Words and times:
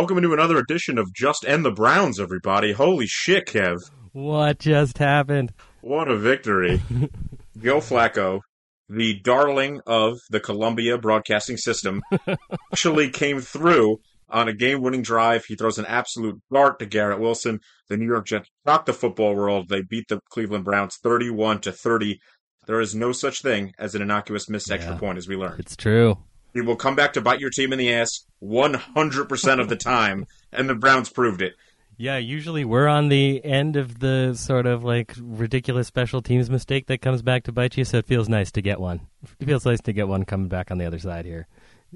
Welcome 0.00 0.22
to 0.22 0.32
another 0.32 0.56
edition 0.56 0.96
of 0.96 1.12
Just 1.12 1.44
End 1.46 1.62
the 1.62 1.70
Browns, 1.70 2.18
everybody. 2.18 2.72
Holy 2.72 3.06
shit, 3.06 3.44
Kev. 3.44 3.76
What 4.12 4.58
just 4.58 4.96
happened? 4.96 5.52
What 5.82 6.08
a 6.08 6.16
victory. 6.16 6.80
Joe 7.60 7.80
Flacco, 7.80 8.40
the 8.88 9.20
darling 9.20 9.82
of 9.86 10.16
the 10.30 10.40
Columbia 10.40 10.96
Broadcasting 10.96 11.58
System, 11.58 12.00
actually 12.72 13.10
came 13.10 13.42
through 13.42 13.98
on 14.30 14.48
a 14.48 14.54
game 14.54 14.80
winning 14.80 15.02
drive. 15.02 15.44
He 15.44 15.54
throws 15.54 15.76
an 15.76 15.84
absolute 15.84 16.40
dart 16.50 16.78
to 16.78 16.86
Garrett 16.86 17.20
Wilson. 17.20 17.60
The 17.90 17.98
New 17.98 18.06
York 18.06 18.24
Jets 18.24 18.48
shocked 18.66 18.86
the 18.86 18.94
football 18.94 19.36
world. 19.36 19.68
They 19.68 19.82
beat 19.82 20.08
the 20.08 20.20
Cleveland 20.30 20.64
Browns 20.64 20.96
31 21.02 21.60
to 21.60 21.72
30. 21.72 22.18
There 22.66 22.80
is 22.80 22.94
no 22.94 23.12
such 23.12 23.42
thing 23.42 23.74
as 23.78 23.94
an 23.94 24.00
innocuous 24.00 24.48
missed 24.48 24.70
extra 24.70 24.96
point, 24.96 25.18
as 25.18 25.28
we 25.28 25.36
learned. 25.36 25.60
It's 25.60 25.76
true. 25.76 26.16
He 26.52 26.60
will 26.60 26.76
come 26.76 26.96
back 26.96 27.12
to 27.14 27.20
bite 27.20 27.40
your 27.40 27.50
team 27.50 27.72
in 27.72 27.78
the 27.78 27.92
ass 27.92 28.24
100% 28.42 29.60
of 29.60 29.68
the 29.68 29.76
time, 29.76 30.26
and 30.52 30.68
the 30.68 30.74
Browns 30.74 31.08
proved 31.08 31.42
it. 31.42 31.54
Yeah, 31.96 32.16
usually 32.16 32.64
we're 32.64 32.88
on 32.88 33.10
the 33.10 33.44
end 33.44 33.76
of 33.76 33.98
the 33.98 34.32
sort 34.34 34.64
of 34.64 34.82
like 34.82 35.12
ridiculous 35.20 35.86
special 35.86 36.22
teams 36.22 36.48
mistake 36.48 36.86
that 36.86 37.02
comes 37.02 37.20
back 37.20 37.44
to 37.44 37.52
bite 37.52 37.76
you, 37.76 37.84
so 37.84 37.98
it 37.98 38.06
feels 38.06 38.26
nice 38.26 38.50
to 38.52 38.62
get 38.62 38.80
one. 38.80 39.06
It 39.38 39.44
feels 39.44 39.66
nice 39.66 39.82
to 39.82 39.92
get 39.92 40.08
one 40.08 40.24
coming 40.24 40.48
back 40.48 40.70
on 40.70 40.78
the 40.78 40.86
other 40.86 40.98
side 40.98 41.26
here. 41.26 41.46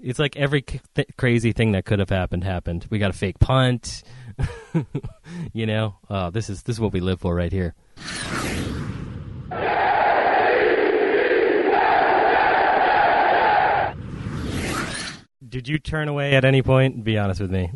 It's 0.02 0.18
like 0.18 0.36
every 0.36 0.60
th- 0.60 1.08
crazy 1.16 1.52
thing 1.52 1.72
that 1.72 1.86
could 1.86 2.00
have 2.00 2.10
happened 2.10 2.44
happened. 2.44 2.86
We 2.90 2.98
got 2.98 3.10
a 3.10 3.14
fake 3.14 3.38
punt. 3.38 4.02
you 5.54 5.64
know, 5.64 5.96
oh, 6.10 6.30
this 6.30 6.50
is 6.50 6.64
this 6.64 6.76
is 6.76 6.80
what 6.80 6.92
we 6.92 7.00
live 7.00 7.20
for 7.20 7.34
right 7.34 7.52
here. 7.52 7.74
Did 15.54 15.68
you 15.68 15.78
turn 15.78 16.08
away 16.08 16.34
at 16.34 16.44
any 16.44 16.62
point? 16.62 17.04
Be 17.04 17.16
honest 17.16 17.40
with 17.40 17.52
me. 17.52 17.70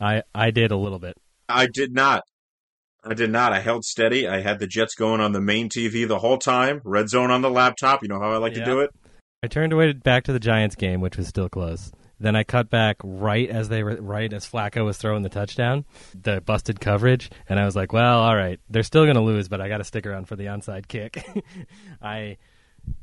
I 0.00 0.24
I 0.34 0.50
did 0.50 0.72
a 0.72 0.76
little 0.76 0.98
bit. 0.98 1.16
I 1.48 1.68
did 1.72 1.94
not. 1.94 2.24
I 3.04 3.14
did 3.14 3.30
not. 3.30 3.52
I 3.52 3.60
held 3.60 3.84
steady. 3.84 4.26
I 4.26 4.40
had 4.40 4.58
the 4.58 4.66
Jets 4.66 4.96
going 4.96 5.20
on 5.20 5.30
the 5.30 5.40
main 5.40 5.68
TV 5.68 6.08
the 6.08 6.18
whole 6.18 6.36
time. 6.36 6.80
Red 6.82 7.08
zone 7.08 7.30
on 7.30 7.42
the 7.42 7.48
laptop. 7.48 8.02
You 8.02 8.08
know 8.08 8.18
how 8.18 8.32
I 8.32 8.38
like 8.38 8.54
Yeah. 8.56 8.64
to 8.64 8.64
do 8.64 8.80
it. 8.80 8.90
I 9.40 9.46
turned 9.46 9.72
away 9.72 9.92
back 9.92 10.24
to 10.24 10.32
the 10.32 10.40
Giants 10.40 10.74
game, 10.74 11.00
which 11.00 11.16
was 11.16 11.28
still 11.28 11.48
close. 11.48 11.92
Then 12.18 12.34
I 12.34 12.42
cut 12.42 12.70
back 12.70 12.96
right 13.04 13.48
as 13.48 13.68
they 13.68 13.84
were 13.84 13.94
right 14.02 14.32
as 14.32 14.44
Flacco 14.44 14.84
was 14.84 14.98
throwing 14.98 15.22
the 15.22 15.28
touchdown, 15.28 15.84
the 16.20 16.40
busted 16.40 16.80
coverage, 16.80 17.30
and 17.48 17.60
I 17.60 17.64
was 17.66 17.76
like, 17.76 17.92
"Well, 17.92 18.18
all 18.18 18.34
right, 18.34 18.58
they're 18.68 18.82
still 18.82 19.04
going 19.04 19.14
to 19.14 19.22
lose, 19.22 19.48
but 19.48 19.60
I 19.60 19.68
got 19.68 19.78
to 19.78 19.84
stick 19.84 20.06
around 20.06 20.26
for 20.26 20.34
the 20.34 20.46
onside 20.46 20.88
kick." 20.88 21.24
I 22.02 22.38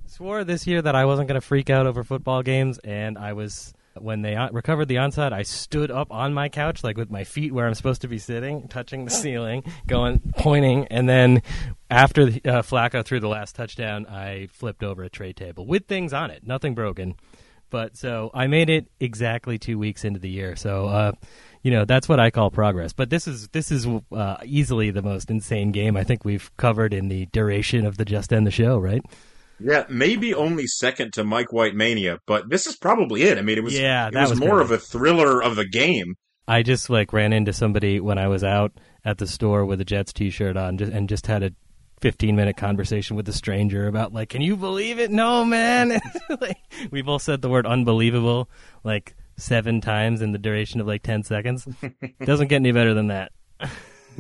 swore 0.08 0.44
this 0.44 0.68
year 0.68 0.82
that 0.82 0.94
I 0.96 1.06
wasn't 1.06 1.30
going 1.30 1.40
to 1.40 1.48
freak 1.48 1.70
out 1.70 1.88
over 1.88 2.04
football 2.04 2.44
games, 2.44 2.80
and 2.80 3.18
I 3.18 3.32
was. 3.32 3.74
When 3.98 4.22
they 4.22 4.36
on- 4.36 4.54
recovered 4.54 4.88
the 4.88 4.96
onside, 4.96 5.34
I 5.34 5.44
stood 5.44 5.92
up 5.92 6.12
on 6.12 6.34
my 6.34 6.50
couch, 6.50 6.84
like 6.84 6.98
with 6.98 7.12
my 7.12 7.24
feet 7.24 7.54
where 7.54 7.68
I'm 7.68 7.74
supposed 7.76 8.02
to 8.02 8.08
be 8.08 8.18
sitting, 8.18 8.68
touching 8.68 9.06
the 9.06 9.12
ceiling, 9.12 9.64
going, 9.88 10.20
pointing, 10.38 10.88
and 10.88 11.08
then 11.08 11.42
after 11.90 12.26
the, 12.26 12.42
uh, 12.50 12.62
Flacco 12.62 13.06
threw 13.06 13.20
the 13.20 13.28
last 13.28 13.56
touchdown, 13.56 14.06
I 14.08 14.48
flipped 14.52 14.84
over 14.84 15.04
a 15.04 15.10
tray 15.10 15.34
table 15.34 15.66
with 15.66 15.86
things 15.86 16.14
on 16.14 16.32
it, 16.32 16.46
nothing 16.46 16.74
broken. 16.74 17.16
But 17.70 17.98
so 17.98 18.30
I 18.36 18.46
made 18.46 18.70
it 18.70 18.86
exactly 19.00 19.58
two 19.58 19.80
weeks 19.80 20.06
into 20.06 20.20
the 20.20 20.30
year. 20.30 20.56
So, 20.56 20.86
uh, 20.86 21.12
you 21.64 21.72
know, 21.72 21.86
that's 21.86 22.08
what 22.08 22.20
I 22.20 22.30
call 22.30 22.52
progress. 22.52 22.94
But 22.94 23.10
this 23.10 23.28
is 23.28 23.48
this 23.48 23.72
is 23.72 23.88
uh, 24.12 24.38
easily 24.46 24.92
the 24.92 25.02
most 25.02 25.32
insane 25.32 25.72
game 25.72 25.98
I 25.98 26.04
think 26.04 26.24
we've 26.24 26.56
covered 26.58 26.94
in 26.94 27.08
the 27.08 27.26
duration 27.28 27.88
of 27.88 27.98
the 27.98 28.06
Just 28.06 28.32
End 28.32 28.46
the 28.46 28.52
Show, 28.52 28.78
right? 28.78 29.02
Yeah, 29.64 29.86
maybe 29.90 30.34
only 30.34 30.68
second 30.68 31.14
to 31.14 31.24
Mike 31.24 31.54
White 31.54 31.74
Mania, 31.74 32.20
but 32.28 32.50
this 32.50 32.68
is 32.68 32.76
probably 32.76 33.24
it. 33.24 33.38
I 33.38 33.42
mean, 33.42 33.58
it 33.58 33.64
was 33.64 33.78
Yeah, 33.78 34.08
it 34.08 34.16
was, 34.16 34.32
was 34.32 34.40
more 34.40 34.60
of 34.60 34.72
a 34.72 34.78
thriller 34.78 35.42
of 35.42 35.58
a 35.58 35.66
game. 35.66 36.16
I 36.48 36.64
just 36.64 36.90
like 36.90 37.14
ran 37.14 37.32
into 37.32 37.54
somebody 37.54 38.00
when 38.00 38.18
I 38.18 38.28
was 38.28 38.44
out 38.44 38.74
at 39.06 39.18
the 39.18 39.28
store 39.28 39.66
with 39.66 39.80
a 39.80 39.86
Jets 39.86 40.12
T-shirt 40.12 40.58
on, 40.58 40.78
just, 40.78 40.92
and 40.92 41.08
just 41.08 41.28
had 41.28 41.44
a 41.44 41.52
15 42.02 42.36
minute 42.36 42.58
conversation 42.58 43.16
with 43.16 43.28
a 43.30 43.34
stranger 43.34 43.88
about 43.88 44.12
like, 44.12 44.30
can 44.30 44.42
you 44.42 44.58
believe 44.58 45.00
it? 45.00 45.10
No, 45.10 45.46
man. 45.46 46.02
like, 46.42 46.58
we 46.92 47.02
both 47.02 47.22
said 47.22 47.42
the 47.42 47.50
word 47.50 47.66
unbelievable 47.66 48.50
like 48.84 49.16
seven 49.38 49.80
times 49.80 50.22
in 50.22 50.34
the 50.34 50.38
duration 50.38 50.82
of 50.82 50.88
like 50.88 51.04
10 51.04 51.24
seconds. 51.24 51.66
Doesn't 52.26 52.48
get 52.48 52.58
any 52.58 52.74
better 52.74 52.94
than 52.94 53.08
that. 53.08 53.32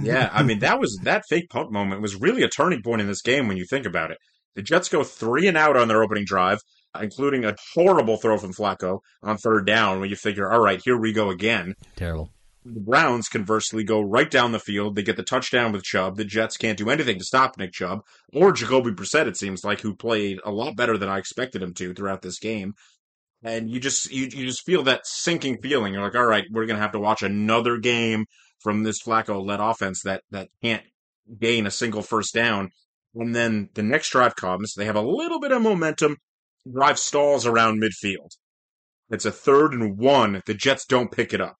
Yeah, 0.01 0.29
I 0.33 0.43
mean 0.43 0.59
that 0.59 0.79
was 0.79 0.97
that 1.03 1.23
fake 1.29 1.49
punt 1.49 1.71
moment 1.71 2.01
was 2.01 2.15
really 2.15 2.41
a 2.43 2.47
turning 2.47 2.81
point 2.81 3.01
in 3.01 3.07
this 3.07 3.21
game 3.21 3.47
when 3.47 3.57
you 3.57 3.65
think 3.69 3.85
about 3.85 4.11
it. 4.11 4.17
The 4.55 4.61
Jets 4.61 4.89
go 4.89 5.03
three 5.03 5.47
and 5.47 5.57
out 5.57 5.77
on 5.77 5.87
their 5.87 6.03
opening 6.03 6.25
drive, 6.25 6.59
including 6.99 7.45
a 7.45 7.55
horrible 7.73 8.17
throw 8.17 8.37
from 8.37 8.53
Flacco 8.53 8.99
on 9.21 9.37
third 9.37 9.65
down. 9.65 9.99
When 9.99 10.09
you 10.09 10.15
figure, 10.15 10.51
all 10.51 10.61
right, 10.61 10.81
here 10.83 10.97
we 10.97 11.11
go 11.13 11.29
again. 11.29 11.75
Terrible. 11.95 12.31
The 12.65 12.79
Browns, 12.79 13.27
conversely, 13.27 13.83
go 13.83 13.99
right 13.99 14.29
down 14.31 14.53
the 14.53 14.59
field. 14.59 14.95
They 14.95 15.03
get 15.03 15.17
the 15.17 15.23
touchdown 15.23 15.73
with 15.73 15.83
Chubb. 15.83 16.15
The 16.15 16.23
Jets 16.23 16.55
can't 16.55 16.77
do 16.77 16.89
anything 16.89 17.19
to 17.19 17.25
stop 17.25 17.57
Nick 17.57 17.73
Chubb 17.73 18.03
or 18.33 18.53
Jacoby 18.53 18.91
Brissett. 18.91 19.27
It 19.27 19.35
seems 19.35 19.65
like 19.65 19.81
who 19.81 19.93
played 19.93 20.39
a 20.45 20.51
lot 20.51 20.77
better 20.77 20.97
than 20.97 21.09
I 21.09 21.17
expected 21.17 21.61
him 21.61 21.73
to 21.73 21.93
throughout 21.93 22.21
this 22.21 22.39
game. 22.39 22.73
And 23.43 23.69
you 23.69 23.81
just 23.81 24.09
you, 24.09 24.23
you 24.23 24.45
just 24.45 24.65
feel 24.65 24.83
that 24.83 25.05
sinking 25.05 25.57
feeling. 25.61 25.93
You're 25.93 26.03
like, 26.03 26.15
all 26.15 26.25
right, 26.25 26.45
we're 26.49 26.65
gonna 26.65 26.79
have 26.79 26.93
to 26.93 26.99
watch 26.99 27.21
another 27.21 27.77
game 27.77 28.27
from 28.59 28.83
this 28.83 29.03
Flacco-led 29.03 29.59
offense 29.59 30.03
that 30.03 30.23
that 30.31 30.47
can't 30.61 30.83
gain 31.37 31.67
a 31.67 31.71
single 31.71 32.01
first 32.01 32.33
down. 32.33 32.71
And 33.15 33.35
then 33.35 33.69
the 33.73 33.83
next 33.83 34.09
drive 34.09 34.35
comes. 34.35 34.73
They 34.73 34.85
have 34.85 34.95
a 34.95 35.01
little 35.01 35.39
bit 35.39 35.51
of 35.51 35.61
momentum. 35.61 36.17
Drive 36.71 36.97
stalls 36.97 37.45
around 37.45 37.81
midfield. 37.81 38.31
It's 39.09 39.25
a 39.25 39.31
third 39.31 39.73
and 39.73 39.97
one. 39.97 40.41
The 40.45 40.53
Jets 40.53 40.85
don't 40.85 41.11
pick 41.11 41.33
it 41.33 41.41
up 41.41 41.55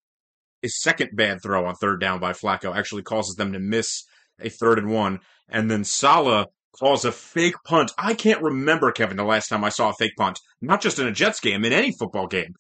A 0.64 0.70
second 0.70 1.12
bad 1.14 1.42
throw 1.44 1.66
on 1.66 1.76
third 1.76 2.00
down 2.00 2.20
by 2.20 2.32
Flacco 2.32 2.76
actually 2.76 3.04
causes 3.04 3.36
them 3.36 3.54
to 3.54 3.60
miss 3.60 4.04
a 4.40 4.50
third 4.50 4.80
and 4.80 4.92
one. 4.92 5.20
And 5.50 5.70
then 5.70 5.84
Saleh 5.84 6.48
calls 6.80 7.06
a 7.06 7.12
fake 7.12 7.56
punt. 7.66 7.92
I 7.98 8.16
can't 8.16 8.42
remember, 8.42 8.92
Kevin, 8.92 9.18
the 9.18 9.24
last 9.24 9.50
time 9.50 9.64
I 9.64 9.70
saw 9.70 9.90
a 9.90 9.94
fake 9.94 10.16
punt. 10.18 10.40
Not 10.62 10.82
just 10.82 10.98
in 10.98 11.06
a 11.06 11.12
Jets 11.12 11.40
game, 11.40 11.64
in 11.66 11.74
any 11.74 11.92
football 11.92 12.28
game. 12.28 12.56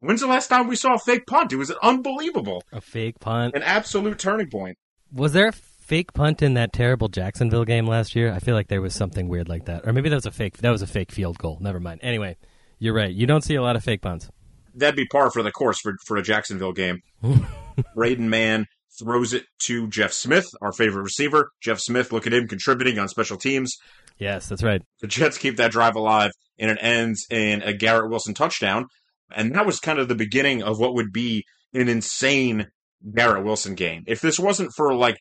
When's 0.00 0.20
the 0.20 0.28
last 0.28 0.46
time 0.46 0.68
we 0.68 0.76
saw 0.76 0.94
a 0.94 0.98
fake 0.98 1.26
punt? 1.26 1.52
It 1.52 1.56
was 1.56 1.72
unbelievable. 1.82 2.62
A 2.70 2.80
fake 2.80 3.18
punt. 3.18 3.56
An 3.56 3.64
absolute 3.64 4.18
turning 4.18 4.48
point. 4.48 4.76
Was 5.12 5.32
there 5.32 5.48
a 5.48 5.52
fake 5.88 6.12
punt 6.12 6.42
in 6.42 6.52
that 6.54 6.72
terrible 6.72 7.08
Jacksonville 7.08 7.64
game 7.64 7.86
last 7.86 8.14
year? 8.14 8.32
I 8.32 8.40
feel 8.40 8.54
like 8.54 8.68
there 8.68 8.82
was 8.82 8.94
something 8.94 9.26
weird 9.26 9.48
like 9.48 9.64
that. 9.64 9.88
Or 9.88 9.92
maybe 9.94 10.10
that 10.10 10.16
was 10.16 10.26
a 10.26 10.30
fake 10.30 10.58
that 10.58 10.70
was 10.70 10.82
a 10.82 10.86
fake 10.86 11.10
field 11.10 11.38
goal. 11.38 11.56
Never 11.60 11.80
mind. 11.80 12.00
Anyway, 12.02 12.36
you're 12.78 12.94
right. 12.94 13.12
You 13.12 13.26
don't 13.26 13.42
see 13.42 13.54
a 13.54 13.62
lot 13.62 13.74
of 13.74 13.82
fake 13.82 14.02
punts. 14.02 14.28
That'd 14.74 14.96
be 14.96 15.06
par 15.06 15.30
for 15.30 15.42
the 15.42 15.50
course 15.50 15.80
for, 15.80 15.94
for 16.06 16.18
a 16.18 16.22
Jacksonville 16.22 16.72
game. 16.72 17.00
Braden 17.94 18.28
Mann 18.28 18.66
throws 19.00 19.32
it 19.32 19.44
to 19.60 19.88
Jeff 19.88 20.12
Smith, 20.12 20.46
our 20.60 20.72
favorite 20.72 21.02
receiver. 21.02 21.50
Jeff 21.62 21.80
Smith, 21.80 22.12
look 22.12 22.26
at 22.26 22.34
him 22.34 22.46
contributing 22.46 22.98
on 22.98 23.08
special 23.08 23.38
teams. 23.38 23.74
Yes, 24.18 24.48
that's 24.48 24.62
right. 24.62 24.82
The 25.00 25.06
Jets 25.06 25.38
keep 25.38 25.56
that 25.56 25.70
drive 25.70 25.96
alive, 25.96 26.32
and 26.58 26.70
it 26.70 26.78
ends 26.80 27.26
in 27.30 27.62
a 27.62 27.72
Garrett 27.72 28.10
Wilson 28.10 28.34
touchdown. 28.34 28.86
And 29.34 29.54
that 29.54 29.66
was 29.66 29.80
kind 29.80 29.98
of 29.98 30.08
the 30.08 30.14
beginning 30.14 30.62
of 30.62 30.78
what 30.78 30.94
would 30.94 31.12
be 31.12 31.44
an 31.72 31.88
insane 31.88 32.66
Garrett 33.14 33.44
Wilson 33.44 33.74
game. 33.74 34.04
If 34.06 34.20
this 34.20 34.38
wasn't 34.38 34.72
for 34.74 34.94
like 34.94 35.16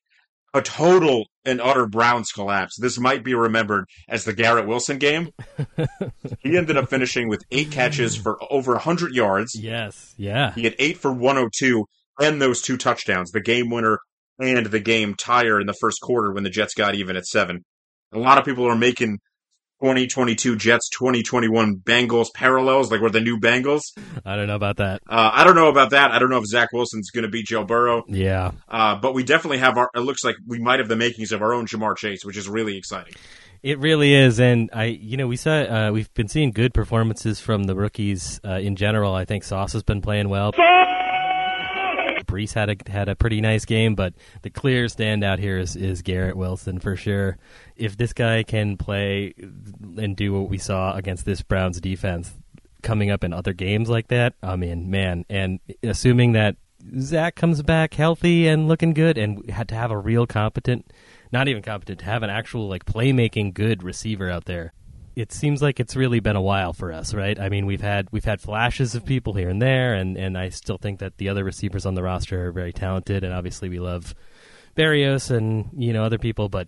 a 0.54 0.62
total 0.62 1.26
and 1.46 1.62
utter 1.62 1.86
Browns 1.86 2.32
collapse, 2.32 2.78
this 2.80 3.00
might 3.00 3.24
be 3.24 3.34
remembered 3.34 3.86
as 4.08 4.26
the 4.26 4.34
Garrett 4.34 4.68
Wilson 4.68 4.98
game. 4.98 5.30
he 6.40 6.58
ended 6.58 6.78
up 6.78 6.90
finishing 6.90 7.30
with 7.30 7.44
eight 7.52 7.72
catches 7.72 8.16
for 8.16 8.38
over 8.52 8.74
100 8.74 9.14
yards. 9.14 9.52
Yes, 9.56 10.14
yeah. 10.18 10.54
He 10.54 10.64
had 10.64 10.76
eight 10.80 10.98
for 10.98 11.12
102 11.12 11.86
and 12.20 12.42
those 12.42 12.62
two 12.62 12.78
touchdowns, 12.78 13.32
the 13.32 13.42
game 13.42 13.70
winner 13.70 14.00
and 14.40 14.66
the 14.68 14.80
game 14.80 15.16
tire 15.16 15.60
in 15.60 15.68
the 15.68 15.74
first 15.80 16.02
quarter 16.02 16.32
when 16.32 16.44
the 16.44 16.50
Jets 16.50 16.74
got 16.74 16.96
even 16.96 17.16
at 17.16 17.26
seven. 17.26 17.64
A 18.14 18.20
lot 18.20 18.38
of 18.38 18.46
people 18.46 18.66
are 18.66 18.76
making 18.76 19.20
2022 19.82 20.56
Jets 20.56 20.90
2021 20.90 21.78
Bengals 21.78 22.28
parallels, 22.34 22.92
like 22.92 23.00
we're 23.02 23.10
the 23.10 23.22
new 23.22 23.40
Bengals. 23.40 23.82
I 24.26 24.36
don't 24.36 24.48
know 24.48 24.56
about 24.56 24.78
that. 24.78 25.02
Uh, 25.08 25.30
I 25.34 25.44
don't 25.44 25.56
know 25.56 25.70
about 25.70 25.92
that. 25.92 26.12
I 26.12 26.20
don't 26.20 26.30
know 26.30 26.40
if 26.40 26.46
Zach 26.46 26.70
Wilson's 26.74 27.12
going 27.12 27.24
to 27.24 27.30
beat 27.30 27.46
Joe 27.46 27.64
Burrow, 27.64 28.04
Yeah. 28.08 28.52
uh, 28.68 28.96
but 28.96 29.14
we 29.14 29.24
definitely 29.24 29.60
have 29.60 29.78
our. 29.78 29.90
It 29.96 30.00
looks 30.00 30.24
like 30.24 30.36
we 30.48 30.60
might 30.60 30.80
have 30.80 30.88
the 30.88 30.96
makings 30.96 31.32
of 31.32 31.42
our 31.42 31.54
own 31.54 31.68
Ja'Marr 31.68 31.96
Chase, 31.98 32.26
which 32.26 32.38
is 32.38 32.50
really 32.50 32.76
exciting. 32.78 33.14
It 33.64 33.80
really 33.80 34.14
is, 34.14 34.40
and 34.40 34.70
I, 34.72 34.86
you 34.86 35.18
know, 35.18 35.28
we 35.28 35.36
saw 35.36 35.52
uh, 35.52 35.92
we've 35.92 36.14
been 36.14 36.28
seeing 36.28 36.52
good 36.52 36.74
performances 36.74 37.40
from 37.40 37.64
the 37.64 37.76
rookies 37.76 38.40
uh, 38.46 38.54
in 38.54 38.76
general. 38.76 39.14
I 39.16 39.26
think 39.26 39.44
Sauce 39.44 39.74
has 39.74 39.84
been 39.84 40.02
playing 40.02 40.30
well. 40.30 40.52
Breece 42.38 42.54
had 42.54 42.70
a 42.70 42.92
had 42.92 43.10
a 43.10 43.16
pretty 43.16 43.42
nice 43.42 43.66
game, 43.66 43.96
but 43.96 44.14
the 44.44 44.52
clear 44.52 44.86
standout 44.86 45.40
here 45.40 45.58
is, 45.58 45.76
is 45.76 46.04
Garrett 46.04 46.38
Wilson 46.38 46.80
for 46.80 46.96
sure. 46.96 47.38
If 47.76 47.98
this 47.98 48.14
guy 48.14 48.44
can 48.44 48.78
play 48.78 49.34
and 49.98 50.16
do 50.16 50.34
what 50.34 50.50
we 50.50 50.60
saw 50.60 50.96
against 50.96 51.26
this 51.26 51.42
Browns 51.42 51.82
defense 51.82 52.32
coming 52.84 53.10
up 53.10 53.24
in 53.24 53.34
other 53.34 53.54
games 53.54 53.90
like 53.90 54.10
that, 54.10 54.34
I 54.44 54.56
mean, 54.56 54.92
man, 54.92 55.26
and 55.30 55.60
assuming 55.82 56.34
that 56.34 56.58
Zach 57.00 57.36
comes 57.36 57.64
back 57.64 57.96
healthy 57.96 58.48
and 58.48 58.68
looking 58.68 58.94
good, 58.94 59.18
and 59.18 59.50
had 59.50 59.68
to 59.70 59.76
have 59.76 59.90
a 59.90 59.98
real 59.98 60.28
competent, 60.28 60.94
not 61.32 61.48
even 61.48 61.64
competent, 61.64 62.00
to 62.00 62.06
have 62.06 62.22
an 62.22 62.30
actual 62.30 62.68
like 62.68 62.86
playmaking 62.86 63.56
good 63.56 63.82
receiver 63.82 64.30
out 64.30 64.46
there 64.46 64.74
it 65.18 65.32
seems 65.32 65.64
like 65.64 65.80
it's 65.80 65.96
really 65.96 66.20
been 66.20 66.36
a 66.36 66.42
while 66.42 66.74
for 66.74 66.94
us, 66.94 67.12
right? 67.12 67.40
I 67.40 67.50
mean, 67.50 67.66
we've 67.66 67.82
had 67.82 68.08
we've 68.12 68.24
had 68.24 68.40
flashes 68.40 68.94
of 68.94 69.04
people 69.04 69.34
here 69.34 69.50
and 69.50 69.60
there, 69.60 69.96
and, 69.96 70.16
and 70.16 70.38
I 70.38 70.50
still 70.50 70.78
think 70.78 71.00
that 71.00 71.18
the 71.18 71.30
other 71.30 71.44
receivers 71.44 71.88
on 71.88 71.96
the 71.96 72.04
roster 72.04 72.48
are 72.48 72.52
very 72.52 72.72
talented, 72.72 73.24
and 73.24 73.34
obviously 73.34 73.68
we 73.68 73.80
love 73.80 74.14
Berrios 74.76 75.32
and 75.36 75.70
you 75.76 75.92
know 75.92 76.04
other 76.04 76.20
people, 76.20 76.50
but 76.50 76.68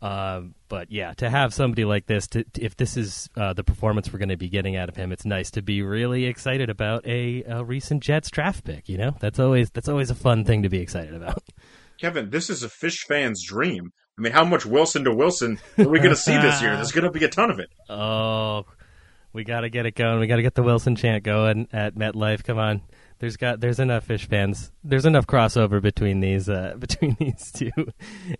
uh, 0.00 0.42
but 0.68 0.92
yeah, 0.92 1.12
to 1.14 1.28
have 1.28 1.52
somebody 1.52 1.84
like 1.84 2.06
this, 2.06 2.28
to, 2.28 2.44
to- 2.44 2.62
if 2.62 2.76
this 2.76 2.96
is 2.96 3.28
uh, 3.36 3.52
the 3.52 3.64
performance 3.64 4.12
we're 4.12 4.20
going 4.20 4.28
to 4.28 4.36
be 4.36 4.48
getting 4.48 4.76
out 4.76 4.88
of 4.88 4.94
him, 4.94 5.10
it's 5.10 5.24
nice 5.24 5.50
to 5.50 5.60
be 5.62 5.82
really 5.82 6.26
excited 6.26 6.70
about 6.70 7.04
a, 7.04 7.42
a 7.48 7.64
recent 7.64 8.00
Jets 8.00 8.30
draft 8.30 8.64
pick. 8.64 8.88
You 8.88 8.96
know, 8.98 9.16
that's 9.18 9.40
always 9.40 9.70
that's 9.70 9.88
always 9.88 10.10
a 10.10 10.14
fun 10.14 10.44
thing 10.44 10.62
to 10.62 10.68
be 10.68 10.78
excited 10.78 11.14
about. 11.14 11.42
Kevin, 12.00 12.30
this 12.30 12.48
is 12.48 12.62
a 12.62 12.68
fish 12.68 13.04
fan's 13.08 13.42
dream. 13.42 13.92
I 14.18 14.20
mean, 14.20 14.32
how 14.32 14.44
much 14.44 14.66
Wilson 14.66 15.04
to 15.04 15.14
Wilson 15.14 15.60
are 15.78 15.88
we 15.88 15.98
going 15.98 16.10
to 16.10 16.16
see 16.16 16.36
this 16.36 16.60
year? 16.60 16.74
There's 16.76 16.90
going 16.90 17.04
to 17.04 17.10
be 17.10 17.24
a 17.24 17.28
ton 17.28 17.50
of 17.52 17.60
it. 17.60 17.70
Oh, 17.88 18.66
we 19.32 19.44
got 19.44 19.60
to 19.60 19.70
get 19.70 19.86
it 19.86 19.94
going. 19.94 20.18
We 20.18 20.26
got 20.26 20.36
to 20.36 20.42
get 20.42 20.56
the 20.56 20.62
Wilson 20.62 20.96
chant 20.96 21.22
going 21.22 21.68
at 21.72 21.94
MetLife. 21.94 22.42
Come 22.42 22.58
on. 22.58 22.82
There's 23.20 23.36
got 23.36 23.60
there's 23.60 23.78
enough 23.78 24.04
fish 24.04 24.28
fans. 24.28 24.72
There's 24.82 25.06
enough 25.06 25.26
crossover 25.26 25.80
between 25.80 26.20
these 26.20 26.48
uh, 26.48 26.74
between 26.78 27.16
these 27.20 27.52
two. 27.52 27.70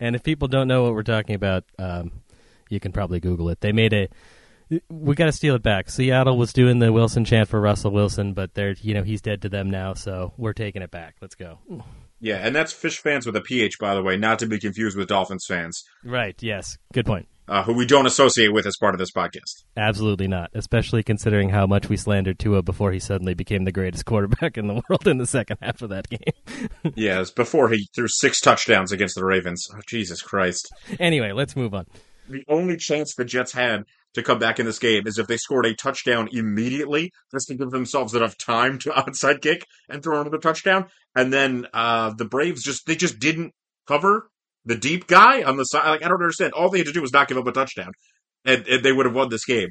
And 0.00 0.16
if 0.16 0.22
people 0.22 0.48
don't 0.48 0.68
know 0.68 0.82
what 0.84 0.94
we're 0.94 1.02
talking 1.04 1.34
about, 1.34 1.64
um, 1.78 2.12
you 2.68 2.80
can 2.80 2.92
probably 2.92 3.20
Google 3.20 3.48
it. 3.48 3.60
They 3.60 3.72
made 3.72 3.92
a. 3.92 4.08
We 4.90 5.14
got 5.14 5.26
to 5.26 5.32
steal 5.32 5.54
it 5.54 5.62
back. 5.62 5.88
Seattle 5.88 6.36
was 6.36 6.52
doing 6.52 6.78
the 6.78 6.92
Wilson 6.92 7.24
chant 7.24 7.48
for 7.48 7.58
Russell 7.58 7.90
Wilson, 7.90 8.34
but 8.34 8.54
they're 8.54 8.76
you 8.80 8.94
know 8.94 9.02
he's 9.02 9.22
dead 9.22 9.42
to 9.42 9.48
them 9.48 9.70
now, 9.70 9.94
so 9.94 10.32
we're 10.36 10.52
taking 10.52 10.82
it 10.82 10.90
back. 10.90 11.16
Let's 11.20 11.34
go. 11.34 11.58
Yeah, 12.20 12.36
and 12.36 12.54
that's 12.54 12.72
fish 12.72 12.98
fans 12.98 13.26
with 13.26 13.36
a 13.36 13.40
PH, 13.40 13.78
by 13.78 13.94
the 13.94 14.02
way, 14.02 14.16
not 14.16 14.38
to 14.40 14.46
be 14.46 14.58
confused 14.58 14.96
with 14.96 15.08
Dolphins 15.08 15.44
fans, 15.46 15.82
Right? 16.04 16.34
Yes. 16.42 16.76
Good 16.92 17.06
point. 17.06 17.28
uh, 17.48 17.62
who 17.62 17.72
we 17.72 17.86
don't 17.86 18.06
associate 18.06 18.52
with 18.52 18.66
as 18.66 18.76
part 18.76 18.94
of 18.94 18.98
this 18.98 19.10
podcast. 19.12 19.64
Absolutely 19.76 20.26
not, 20.28 20.50
especially 20.52 21.02
considering 21.02 21.48
how 21.50 21.66
much 21.66 21.88
we 21.88 21.96
slandered 21.96 22.38
Tua 22.38 22.62
before 22.62 22.92
he 22.92 22.98
suddenly 22.98 23.34
became 23.34 23.64
the 23.64 23.72
greatest 23.72 24.04
quarterback 24.04 24.58
in 24.58 24.66
the 24.66 24.82
world 24.88 25.06
in 25.06 25.18
the 25.18 25.26
second 25.26 25.58
half 25.62 25.80
of 25.80 25.90
that 25.90 26.08
game. 26.10 26.92
yes, 26.96 27.30
before 27.30 27.68
he 27.70 27.88
threw 27.94 28.08
six 28.08 28.40
touchdowns 28.40 28.92
against 28.92 29.14
the 29.14 29.24
Ravens. 29.24 29.66
Oh, 29.74 29.80
Jesus 29.86 30.20
Christ. 30.20 30.68
anyway, 30.98 31.32
let's 31.32 31.54
move 31.56 31.72
on. 31.72 31.86
The 32.28 32.44
only 32.48 32.76
chance 32.76 33.14
the 33.14 33.24
Jets 33.24 33.52
had 33.52 33.84
to 34.14 34.22
come 34.22 34.38
back 34.38 34.58
in 34.58 34.66
this 34.66 34.78
game 34.78 35.06
is 35.06 35.18
if 35.18 35.26
they 35.26 35.36
scored 35.36 35.66
a 35.66 35.74
touchdown 35.74 36.28
immediately, 36.32 37.12
just 37.30 37.48
to 37.48 37.54
give 37.54 37.70
themselves 37.70 38.14
enough 38.14 38.36
time 38.38 38.78
to 38.80 38.92
outside 38.98 39.42
kick 39.42 39.64
and 39.88 40.02
throw 40.02 40.20
another 40.20 40.38
touchdown. 40.38 40.86
And 41.14 41.32
then 41.32 41.66
uh, 41.72 42.12
the 42.16 42.24
Braves 42.24 42.62
just 42.62 42.86
they 42.86 42.96
just 42.96 43.18
didn't 43.18 43.52
cover 43.86 44.30
the 44.64 44.76
deep 44.76 45.06
guy 45.06 45.42
on 45.42 45.56
the 45.56 45.64
side. 45.64 45.88
Like 45.88 46.04
I 46.04 46.08
don't 46.08 46.22
understand. 46.22 46.52
All 46.52 46.70
they 46.70 46.78
had 46.78 46.86
to 46.86 46.92
do 46.92 47.02
was 47.02 47.12
not 47.12 47.28
give 47.28 47.38
up 47.38 47.46
a 47.46 47.52
touchdown, 47.52 47.92
and, 48.44 48.66
and 48.66 48.84
they 48.84 48.92
would 48.92 49.06
have 49.06 49.14
won 49.14 49.28
this 49.30 49.44
game. 49.44 49.70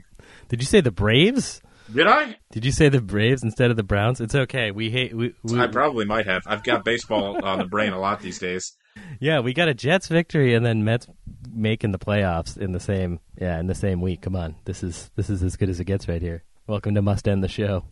Did 0.49 0.61
you 0.61 0.65
say 0.65 0.81
the 0.81 0.91
Braves? 0.91 1.61
Did 1.93 2.07
I? 2.07 2.35
Did 2.51 2.65
you 2.65 2.71
say 2.71 2.89
the 2.89 3.01
Braves 3.01 3.43
instead 3.43 3.71
of 3.71 3.77
the 3.77 3.83
Browns? 3.83 4.19
It's 4.19 4.35
okay. 4.35 4.71
We 4.71 4.89
hate. 4.89 5.15
We, 5.15 5.33
we 5.43 5.59
I 5.59 5.67
probably 5.67 6.05
might 6.05 6.25
have. 6.25 6.41
I've 6.45 6.63
got 6.63 6.83
baseball 6.83 7.43
on 7.45 7.59
the 7.59 7.65
brain 7.65 7.93
a 7.93 7.99
lot 7.99 8.19
these 8.19 8.39
days. 8.39 8.75
Yeah, 9.19 9.39
we 9.39 9.53
got 9.53 9.67
a 9.67 9.73
Jets 9.73 10.07
victory 10.07 10.53
and 10.53 10.65
then 10.65 10.83
Mets 10.83 11.07
making 11.49 11.91
the 11.91 11.99
playoffs 11.99 12.57
in 12.57 12.71
the 12.71 12.79
same 12.79 13.19
yeah 13.39 13.59
in 13.59 13.67
the 13.67 13.75
same 13.75 14.01
week. 14.01 14.21
Come 14.21 14.35
on, 14.35 14.55
this 14.65 14.83
is 14.83 15.09
this 15.15 15.29
is 15.29 15.43
as 15.43 15.55
good 15.57 15.69
as 15.69 15.79
it 15.79 15.85
gets 15.85 16.07
right 16.07 16.21
here. 16.21 16.43
Welcome 16.67 16.95
to 16.95 17.01
Must 17.01 17.27
End 17.27 17.43
the 17.43 17.47
Show. 17.47 17.85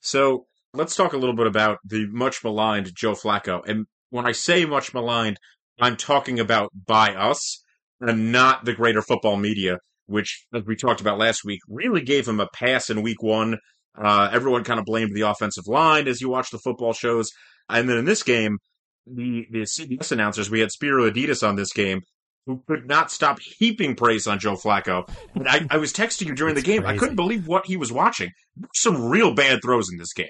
So 0.00 0.46
let's 0.72 0.94
talk 0.94 1.14
a 1.14 1.16
little 1.16 1.34
bit 1.34 1.48
about 1.48 1.78
the 1.84 2.06
much 2.06 2.44
maligned 2.44 2.94
Joe 2.94 3.14
Flacco. 3.14 3.66
And 3.66 3.86
when 4.10 4.24
I 4.24 4.32
say 4.32 4.64
much 4.64 4.94
maligned, 4.94 5.38
I'm 5.80 5.96
talking 5.96 6.38
about 6.38 6.70
by 6.86 7.14
us 7.14 7.62
and 8.00 8.30
not 8.30 8.64
the 8.64 8.72
greater 8.72 9.02
football 9.02 9.36
media, 9.36 9.78
which, 10.06 10.46
as 10.54 10.64
we 10.64 10.76
talked 10.76 11.00
about 11.00 11.18
last 11.18 11.44
week, 11.44 11.60
really 11.68 12.02
gave 12.02 12.26
him 12.26 12.40
a 12.40 12.48
pass 12.48 12.90
in 12.90 13.02
week 13.02 13.22
one. 13.22 13.58
Uh, 13.98 14.28
everyone 14.32 14.64
kind 14.64 14.78
of 14.78 14.84
blamed 14.84 15.14
the 15.14 15.22
offensive 15.22 15.66
line 15.66 16.06
as 16.06 16.20
you 16.20 16.28
watch 16.28 16.50
the 16.50 16.58
football 16.58 16.92
shows. 16.92 17.30
And 17.68 17.88
then 17.88 17.96
in 17.96 18.04
this 18.04 18.22
game, 18.22 18.58
the, 19.06 19.46
the 19.50 19.60
CBS 19.62 20.12
announcers, 20.12 20.50
we 20.50 20.60
had 20.60 20.70
Spero 20.70 21.10
Dedes 21.10 21.42
on 21.42 21.56
this 21.56 21.72
game, 21.72 22.02
who 22.46 22.62
could 22.66 22.86
not 22.86 23.10
stop 23.10 23.38
heaping 23.40 23.96
praise 23.96 24.26
on 24.26 24.38
Joe 24.38 24.54
Flacco. 24.54 25.08
And 25.34 25.48
I, 25.48 25.66
I 25.70 25.76
was 25.78 25.92
texting 25.92 26.26
you 26.26 26.34
during 26.34 26.54
the 26.54 26.62
game. 26.62 26.86
I 26.86 26.96
couldn't 26.96 27.16
believe 27.16 27.46
what 27.46 27.66
he 27.66 27.76
was 27.76 27.90
watching. 27.90 28.30
Some 28.74 29.08
real 29.08 29.34
bad 29.34 29.60
throws 29.62 29.90
in 29.90 29.98
this 29.98 30.12
game. 30.12 30.28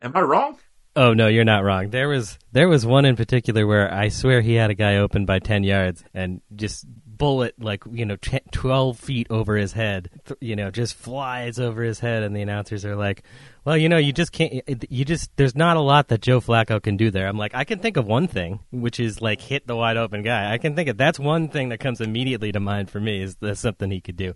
Am 0.00 0.12
I 0.14 0.20
wrong? 0.20 0.58
Oh 0.96 1.12
no, 1.12 1.28
you're 1.28 1.44
not 1.44 1.62
wrong. 1.64 1.90
There 1.90 2.08
was 2.08 2.38
there 2.50 2.68
was 2.68 2.84
one 2.84 3.04
in 3.04 3.14
particular 3.14 3.66
where 3.66 3.92
I 3.92 4.08
swear 4.08 4.40
he 4.40 4.54
had 4.54 4.70
a 4.70 4.74
guy 4.74 4.96
open 4.96 5.26
by 5.26 5.38
ten 5.38 5.62
yards 5.62 6.02
and 6.12 6.40
just 6.56 6.86
bullet 7.18 7.54
like 7.60 7.82
you 7.90 8.06
know 8.06 8.16
t- 8.16 8.40
twelve 8.52 8.98
feet 8.98 9.26
over 9.30 9.56
his 9.56 9.72
head, 9.72 10.08
th- 10.26 10.38
you 10.40 10.56
know, 10.56 10.70
just 10.70 10.94
flies 10.94 11.58
over 11.58 11.82
his 11.82 12.00
head, 12.00 12.22
and 12.22 12.34
the 12.34 12.40
announcers 12.40 12.84
are 12.84 12.96
like, 12.96 13.22
"Well, 13.64 13.76
you 13.76 13.88
know, 13.88 13.98
you 13.98 14.12
just 14.12 14.32
can't. 14.32 14.62
You 14.88 15.04
just 15.04 15.30
there's 15.36 15.56
not 15.56 15.76
a 15.76 15.80
lot 15.80 16.08
that 16.08 16.22
Joe 16.22 16.40
Flacco 16.40 16.82
can 16.82 16.96
do 16.96 17.10
there." 17.10 17.26
I'm 17.28 17.36
like, 17.36 17.54
I 17.54 17.64
can 17.64 17.80
think 17.80 17.96
of 17.96 18.06
one 18.06 18.28
thing, 18.28 18.60
which 18.70 19.00
is 19.00 19.20
like 19.20 19.40
hit 19.40 19.66
the 19.66 19.76
wide 19.76 19.96
open 19.96 20.22
guy. 20.22 20.52
I 20.52 20.58
can 20.58 20.74
think 20.74 20.88
of 20.88 20.96
that's 20.96 21.18
one 21.18 21.48
thing 21.48 21.68
that 21.70 21.78
comes 21.80 22.00
immediately 22.00 22.52
to 22.52 22.60
mind 22.60 22.90
for 22.90 23.00
me 23.00 23.20
is 23.20 23.36
that's 23.36 23.60
something 23.60 23.90
he 23.90 24.00
could 24.00 24.16
do. 24.16 24.34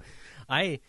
I. 0.49 0.81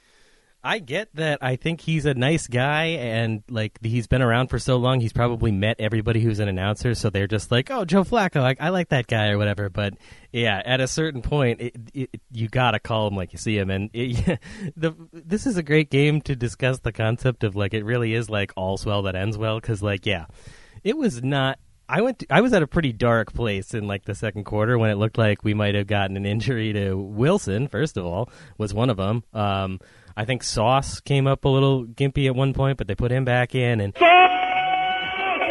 I 0.66 0.80
get 0.80 1.14
that. 1.16 1.40
I 1.42 1.58
think 1.58 1.82
he's 1.82 2.06
a 2.06 2.14
nice 2.14 2.48
guy, 2.48 2.86
and 2.86 3.44
like 3.50 3.78
he's 3.84 4.08
been 4.08 4.22
around 4.22 4.48
for 4.48 4.58
so 4.58 4.78
long, 4.78 5.02
he's 5.02 5.12
probably 5.12 5.52
met 5.52 5.76
everybody 5.78 6.22
who's 6.22 6.40
an 6.40 6.48
announcer. 6.48 6.96
So 6.96 7.10
they're 7.10 7.28
just 7.28 7.52
like, 7.52 7.70
"Oh, 7.70 7.84
Joe 7.84 8.06
Flacco, 8.06 8.42
like 8.42 8.62
I 8.62 8.70
like 8.70 8.88
that 8.90 9.08
guy 9.08 9.30
or 9.30 9.38
whatever." 9.38 9.70
But 9.70 9.96
yeah, 10.32 10.62
at 10.64 10.80
a 10.80 10.88
certain 10.88 11.22
point, 11.22 11.60
it, 11.60 11.76
it, 11.94 12.22
you 12.32 12.48
gotta 12.48 12.80
call 12.80 13.08
him 13.08 13.16
like 13.18 13.34
you 13.34 13.40
see 13.40 13.58
him. 13.58 13.70
And 13.70 13.90
it, 13.94 14.40
the 14.78 14.94
this 15.12 15.46
is 15.46 15.58
a 15.58 15.64
great 15.64 15.90
game 15.90 16.22
to 16.22 16.36
discuss 16.36 16.80
the 16.80 16.94
concept 16.94 17.44
of 17.44 17.58
like 17.58 17.74
it 17.74 17.84
really 17.84 18.14
is 18.14 18.30
like 18.30 18.54
all's 18.56 18.86
well 18.86 19.02
that 19.02 19.16
ends 19.16 19.38
well 19.38 19.60
because 19.60 19.84
like 19.84 20.06
yeah, 20.06 20.28
it 20.86 20.98
was 20.98 21.22
not. 21.22 21.60
I 21.90 22.00
went. 22.00 22.20
To, 22.20 22.28
I 22.30 22.40
was 22.40 22.54
at 22.54 22.64
a 22.64 22.68
pretty 22.68 22.94
dark 22.94 23.34
place 23.34 23.74
in 23.74 23.86
like 23.86 24.06
the 24.06 24.16
second 24.16 24.46
quarter 24.46 24.78
when 24.80 24.92
it 24.92 24.96
looked 24.96 25.18
like 25.18 25.44
we 25.44 25.54
might 25.54 25.76
have 25.76 25.88
gotten 25.88 26.16
an 26.16 26.26
injury 26.26 26.72
to 26.72 26.96
Wilson. 26.96 27.68
First 27.68 27.98
of 27.98 28.06
all, 28.06 28.30
was 28.58 28.74
one 28.74 28.90
of 28.90 28.96
them. 28.96 29.26
Um, 29.34 29.82
I 30.16 30.26
think 30.26 30.44
Sauce 30.44 31.00
came 31.00 31.28
up 31.28 31.46
a 31.46 31.50
little 31.50 31.86
gimpy 31.86 32.28
at 32.28 32.36
one 32.36 32.54
point, 32.54 32.78
but 32.78 32.88
they 32.88 32.96
put 32.96 33.12
him 33.12 33.26
back 33.26 33.56
in, 33.56 33.82
and 33.82 33.94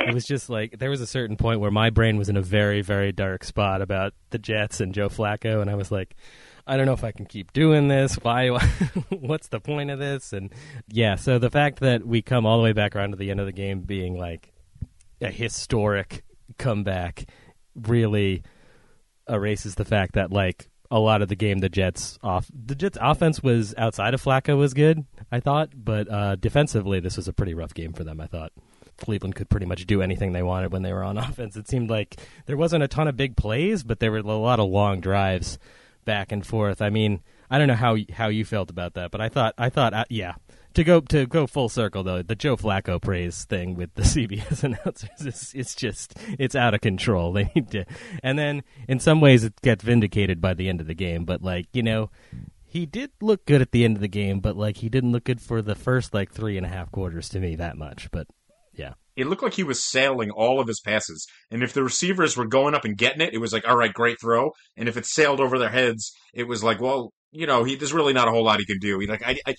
it 0.08 0.14
was 0.14 0.24
just 0.24 0.48
like 0.50 0.78
there 0.78 0.90
was 0.90 1.00
a 1.00 1.06
certain 1.06 1.36
point 1.36 1.60
where 1.60 1.70
my 1.70 1.90
brain 1.90 2.16
was 2.16 2.28
in 2.28 2.36
a 2.36 2.42
very, 2.42 2.82
very 2.82 3.12
dark 3.12 3.44
spot 3.44 3.82
about 3.82 4.14
the 4.30 4.38
Jets 4.38 4.80
and 4.80 4.94
Joe 4.94 5.08
Flacco, 5.08 5.60
and 5.60 5.70
I 5.70 5.74
was 5.74 5.90
like, 5.90 6.14
I 6.66 6.76
don't 6.76 6.86
know 6.86 6.92
if 6.92 7.04
I 7.04 7.12
can 7.12 7.26
keep 7.26 7.52
doing 7.52 7.88
this. 7.88 8.14
Why? 8.16 8.48
What's 9.08 9.48
the 9.48 9.60
point 9.60 9.90
of 9.90 9.98
this? 9.98 10.32
And 10.32 10.52
yeah, 10.88 11.16
so 11.16 11.38
the 11.38 11.50
fact 11.50 11.80
that 11.80 12.06
we 12.06 12.22
come 12.22 12.46
all 12.46 12.58
the 12.58 12.64
way 12.64 12.72
back 12.72 12.94
around 12.94 13.10
to 13.10 13.16
the 13.16 13.30
end 13.30 13.40
of 13.40 13.46
the 13.46 13.52
game 13.52 13.80
being 13.80 14.16
like 14.16 14.52
a 15.20 15.30
historic 15.30 16.24
comeback 16.58 17.24
really 17.74 18.42
erases 19.28 19.74
the 19.74 19.84
fact 19.84 20.14
that 20.14 20.30
like 20.30 20.68
a 20.92 20.98
lot 20.98 21.22
of 21.22 21.28
the 21.28 21.34
game 21.34 21.58
the 21.58 21.70
Jets 21.70 22.18
off 22.22 22.48
the 22.54 22.74
Jets 22.74 22.98
offense 23.00 23.42
was 23.42 23.74
outside 23.78 24.12
of 24.12 24.22
Flacco 24.22 24.56
was 24.58 24.74
good, 24.74 25.04
I 25.32 25.40
thought, 25.40 25.70
but 25.74 26.08
uh, 26.08 26.36
defensively 26.36 27.00
this 27.00 27.16
was 27.16 27.26
a 27.26 27.32
pretty 27.32 27.54
rough 27.54 27.72
game 27.74 27.94
for 27.94 28.04
them, 28.04 28.20
I 28.20 28.26
thought. 28.26 28.52
Cleveland 28.98 29.34
could 29.34 29.48
pretty 29.48 29.66
much 29.66 29.86
do 29.86 30.02
anything 30.02 30.32
they 30.32 30.42
wanted 30.42 30.70
when 30.70 30.82
they 30.82 30.92
were 30.92 31.02
on 31.02 31.16
offense. 31.18 31.56
It 31.56 31.66
seemed 31.66 31.88
like 31.88 32.20
there 32.44 32.58
wasn't 32.58 32.84
a 32.84 32.88
ton 32.88 33.08
of 33.08 33.16
big 33.16 33.36
plays, 33.36 33.82
but 33.82 34.00
there 34.00 34.12
were 34.12 34.18
a 34.18 34.22
lot 34.22 34.60
of 34.60 34.68
long 34.68 35.00
drives 35.00 35.58
back 36.04 36.30
and 36.30 36.46
forth. 36.46 36.82
I 36.82 36.90
mean, 36.90 37.22
I 37.50 37.58
don't 37.58 37.68
know 37.68 37.74
how 37.74 37.96
how 38.12 38.28
you 38.28 38.44
felt 38.44 38.70
about 38.70 38.94
that, 38.94 39.10
but 39.10 39.20
I 39.22 39.30
thought 39.30 39.54
I 39.56 39.70
thought 39.70 39.94
uh, 39.94 40.04
yeah. 40.10 40.34
To 40.74 40.84
go 40.84 41.00
to 41.00 41.26
go 41.26 41.46
full 41.46 41.68
circle 41.68 42.02
though, 42.02 42.22
the 42.22 42.34
Joe 42.34 42.56
Flacco 42.56 43.00
praise 43.00 43.44
thing 43.44 43.74
with 43.74 43.94
the 43.94 44.02
CBS 44.02 44.64
announcers 44.64 45.26
is 45.26 45.52
it's 45.54 45.74
just 45.74 46.16
it's 46.38 46.54
out 46.54 46.74
of 46.74 46.80
control. 46.80 47.32
They 47.32 47.50
need 47.54 47.70
to, 47.72 47.84
and 48.22 48.38
then 48.38 48.62
in 48.88 48.98
some 48.98 49.20
ways 49.20 49.44
it 49.44 49.60
gets 49.62 49.84
vindicated 49.84 50.40
by 50.40 50.54
the 50.54 50.68
end 50.68 50.80
of 50.80 50.86
the 50.86 50.94
game. 50.94 51.24
But 51.24 51.42
like 51.42 51.66
you 51.72 51.82
know, 51.82 52.10
he 52.64 52.86
did 52.86 53.10
look 53.20 53.44
good 53.44 53.60
at 53.60 53.72
the 53.72 53.84
end 53.84 53.96
of 53.96 54.00
the 54.00 54.08
game, 54.08 54.40
but 54.40 54.56
like 54.56 54.78
he 54.78 54.88
didn't 54.88 55.12
look 55.12 55.24
good 55.24 55.40
for 55.40 55.60
the 55.60 55.74
first 55.74 56.14
like 56.14 56.32
three 56.32 56.56
and 56.56 56.64
a 56.64 56.70
half 56.70 56.90
quarters 56.90 57.28
to 57.30 57.40
me 57.40 57.56
that 57.56 57.76
much. 57.76 58.10
But 58.10 58.26
yeah, 58.72 58.94
it 59.16 59.26
looked 59.26 59.42
like 59.42 59.54
he 59.54 59.64
was 59.64 59.84
sailing 59.84 60.30
all 60.30 60.60
of 60.60 60.68
his 60.68 60.80
passes. 60.80 61.26
And 61.50 61.62
if 61.62 61.72
the 61.72 61.84
receivers 61.84 62.36
were 62.36 62.46
going 62.46 62.74
up 62.74 62.84
and 62.84 62.96
getting 62.96 63.20
it, 63.20 63.34
it 63.34 63.38
was 63.38 63.52
like, 63.52 63.68
all 63.68 63.76
right, 63.76 63.92
great 63.92 64.20
throw. 64.20 64.52
And 64.76 64.88
if 64.88 64.96
it 64.96 65.06
sailed 65.06 65.40
over 65.40 65.58
their 65.58 65.70
heads, 65.70 66.12
it 66.32 66.44
was 66.44 66.64
like, 66.64 66.80
well, 66.80 67.12
you 67.32 67.46
know, 67.46 67.64
he, 67.64 67.74
there's 67.76 67.92
really 67.92 68.12
not 68.12 68.28
a 68.28 68.30
whole 68.30 68.44
lot 68.44 68.60
he 68.60 68.66
can 68.66 68.78
do. 68.78 68.98
He 68.98 69.06
like, 69.06 69.22
I, 69.26 69.38
I 69.46 69.54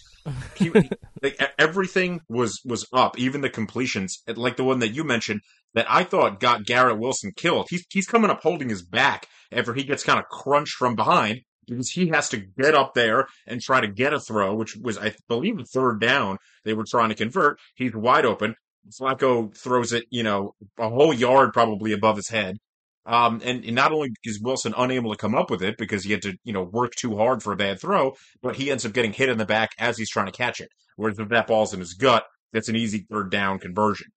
he, 0.55 0.69
he- 0.69 0.89
like 1.21 1.41
everything 1.57 2.21
was 2.29 2.61
was 2.65 2.87
up, 2.93 3.17
even 3.19 3.41
the 3.41 3.49
completions, 3.49 4.21
like 4.27 4.55
the 4.57 4.63
one 4.63 4.79
that 4.79 4.89
you 4.89 5.03
mentioned 5.03 5.41
that 5.73 5.87
I 5.89 6.03
thought 6.03 6.39
got 6.39 6.65
Garrett 6.65 6.99
Wilson 6.99 7.31
killed. 7.35 7.67
He's 7.69 7.85
he's 7.91 8.07
coming 8.07 8.29
up 8.29 8.41
holding 8.41 8.69
his 8.69 8.83
back 8.83 9.27
after 9.51 9.73
he 9.73 9.83
gets 9.83 10.03
kind 10.03 10.19
of 10.19 10.25
crunched 10.29 10.75
from 10.75 10.95
behind 10.95 11.41
because 11.67 11.89
he 11.89 12.09
has 12.09 12.29
to 12.29 12.37
get 12.37 12.75
up 12.75 12.93
there 12.93 13.27
and 13.47 13.59
try 13.61 13.81
to 13.81 13.87
get 13.87 14.13
a 14.13 14.19
throw, 14.19 14.53
which 14.55 14.75
was 14.75 14.97
I 14.97 15.15
believe 15.27 15.57
the 15.57 15.65
third 15.65 15.99
down 15.99 16.37
they 16.65 16.73
were 16.73 16.85
trying 16.87 17.09
to 17.09 17.15
convert. 17.15 17.57
He's 17.75 17.95
wide 17.95 18.25
open. 18.25 18.55
Flacco 18.99 19.55
throws 19.57 19.93
it, 19.93 20.03
you 20.09 20.23
know, 20.23 20.53
a 20.77 20.89
whole 20.89 21.13
yard 21.13 21.53
probably 21.53 21.93
above 21.93 22.17
his 22.17 22.27
head. 22.29 22.57
Um, 23.05 23.41
and, 23.43 23.65
and 23.65 23.75
not 23.75 23.91
only 23.91 24.11
is 24.23 24.39
Wilson 24.41 24.73
unable 24.77 25.11
to 25.11 25.17
come 25.17 25.35
up 25.35 25.51
with 25.51 25.61
it 25.61 25.77
because 25.77 26.05
he 26.05 26.11
had 26.11 26.21
to, 26.21 26.35
you 26.45 26.53
know, 26.53 26.63
work 26.63 26.93
too 26.95 27.17
hard 27.17 27.43
for 27.43 27.51
a 27.51 27.57
bad 27.57 27.81
throw, 27.81 28.13
but 28.41 28.55
he 28.55 28.71
ends 28.71 28.85
up 28.85 28.93
getting 28.93 29.11
hit 29.11 29.29
in 29.29 29.37
the 29.37 29.45
back 29.45 29.71
as 29.77 29.97
he's 29.97 30.09
trying 30.09 30.27
to 30.27 30.31
catch 30.31 30.61
it. 30.61 30.69
Whereas 30.95 31.19
if 31.19 31.29
that 31.29 31.47
ball's 31.47 31.73
in 31.73 31.79
his 31.79 31.95
gut, 31.95 32.23
that's 32.53 32.69
an 32.69 32.75
easy 32.75 33.05
third 33.09 33.29
down 33.29 33.59
conversion. 33.59 34.07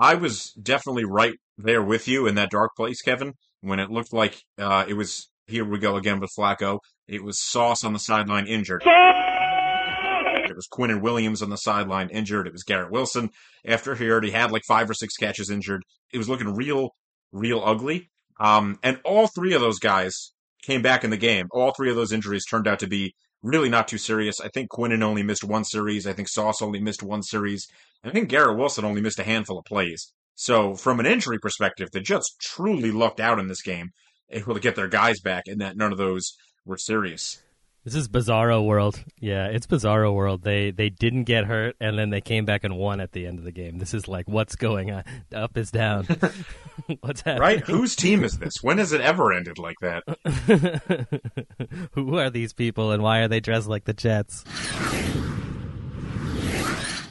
I 0.00 0.14
was 0.14 0.52
definitely 0.60 1.04
right 1.04 1.34
there 1.56 1.82
with 1.82 2.08
you 2.08 2.26
in 2.26 2.34
that 2.34 2.50
dark 2.50 2.72
place, 2.76 3.00
Kevin, 3.02 3.34
when 3.60 3.78
it 3.78 3.90
looked 3.90 4.12
like 4.12 4.42
uh, 4.58 4.84
it 4.88 4.94
was. 4.94 5.28
Here 5.46 5.62
we 5.62 5.78
go 5.78 5.96
again 5.96 6.20
with 6.20 6.30
Flacco. 6.36 6.78
It 7.06 7.22
was 7.22 7.38
Sauce 7.38 7.84
on 7.84 7.92
the 7.92 7.98
sideline 7.98 8.46
injured. 8.46 8.82
It 8.86 10.56
was 10.56 10.66
Quinnen 10.66 11.02
Williams 11.02 11.42
on 11.42 11.50
the 11.50 11.56
sideline 11.56 12.08
injured. 12.08 12.46
It 12.46 12.54
was 12.54 12.62
Garrett 12.62 12.90
Wilson 12.90 13.28
after 13.66 13.94
he 13.94 14.08
already 14.08 14.30
had 14.30 14.50
like 14.50 14.62
five 14.66 14.88
or 14.88 14.94
six 14.94 15.16
catches 15.16 15.50
injured. 15.50 15.82
It 16.14 16.18
was 16.18 16.30
looking 16.30 16.54
real, 16.54 16.90
real 17.30 17.62
ugly. 17.62 18.08
Um, 18.40 18.78
and 18.82 19.00
all 19.04 19.26
three 19.26 19.54
of 19.54 19.60
those 19.60 19.78
guys 19.78 20.32
came 20.62 20.82
back 20.82 21.04
in 21.04 21.10
the 21.10 21.16
game. 21.16 21.46
All 21.52 21.72
three 21.72 21.90
of 21.90 21.96
those 21.96 22.12
injuries 22.12 22.44
turned 22.44 22.66
out 22.66 22.80
to 22.80 22.86
be 22.86 23.14
really 23.42 23.68
not 23.68 23.86
too 23.86 23.98
serious. 23.98 24.40
I 24.40 24.48
think 24.48 24.70
Quinnen 24.70 25.02
only 25.02 25.22
missed 25.22 25.44
one 25.44 25.64
series. 25.64 26.06
I 26.06 26.14
think 26.14 26.28
Sauce 26.28 26.62
only 26.62 26.80
missed 26.80 27.02
one 27.02 27.22
series. 27.22 27.66
I 28.02 28.10
think 28.10 28.28
Garrett 28.28 28.56
Wilson 28.56 28.84
only 28.84 29.00
missed 29.00 29.18
a 29.18 29.24
handful 29.24 29.58
of 29.58 29.64
plays. 29.64 30.12
So 30.34 30.74
from 30.74 30.98
an 30.98 31.06
injury 31.06 31.38
perspective, 31.38 31.88
the 31.92 32.00
Jets 32.00 32.34
truly 32.40 32.90
lucked 32.90 33.20
out 33.20 33.38
in 33.38 33.46
this 33.46 33.62
game, 33.62 33.90
able 34.30 34.54
to 34.54 34.60
get 34.60 34.74
their 34.74 34.88
guys 34.88 35.20
back, 35.20 35.44
and 35.46 35.60
that 35.60 35.76
none 35.76 35.92
of 35.92 35.98
those 35.98 36.32
were 36.64 36.78
serious. 36.78 37.42
This 37.84 37.94
is 37.96 38.08
Bizarro 38.08 38.64
World. 38.64 39.04
Yeah, 39.20 39.48
it's 39.48 39.66
Bizarro 39.66 40.14
World. 40.14 40.42
They 40.42 40.70
they 40.70 40.88
didn't 40.88 41.24
get 41.24 41.44
hurt, 41.44 41.76
and 41.78 41.98
then 41.98 42.08
they 42.08 42.22
came 42.22 42.46
back 42.46 42.64
and 42.64 42.78
won 42.78 42.98
at 42.98 43.12
the 43.12 43.26
end 43.26 43.38
of 43.38 43.44
the 43.44 43.52
game. 43.52 43.76
This 43.76 43.92
is 43.92 44.08
like 44.08 44.26
what's 44.26 44.56
going 44.56 44.90
on. 44.90 45.04
Up 45.34 45.58
is 45.58 45.70
down. 45.70 46.06
what's 47.00 47.20
happening? 47.20 47.40
Right? 47.40 47.60
Whose 47.60 47.94
team 47.94 48.24
is 48.24 48.38
this? 48.38 48.62
When 48.62 48.78
has 48.78 48.92
it 48.92 49.02
ever 49.02 49.34
ended 49.34 49.58
like 49.58 49.76
that? 49.82 50.02
Who 51.92 52.16
are 52.16 52.30
these 52.30 52.54
people, 52.54 52.90
and 52.90 53.02
why 53.02 53.18
are 53.18 53.28
they 53.28 53.40
dressed 53.40 53.68
like 53.68 53.84
the 53.84 53.92
Jets? 53.92 54.44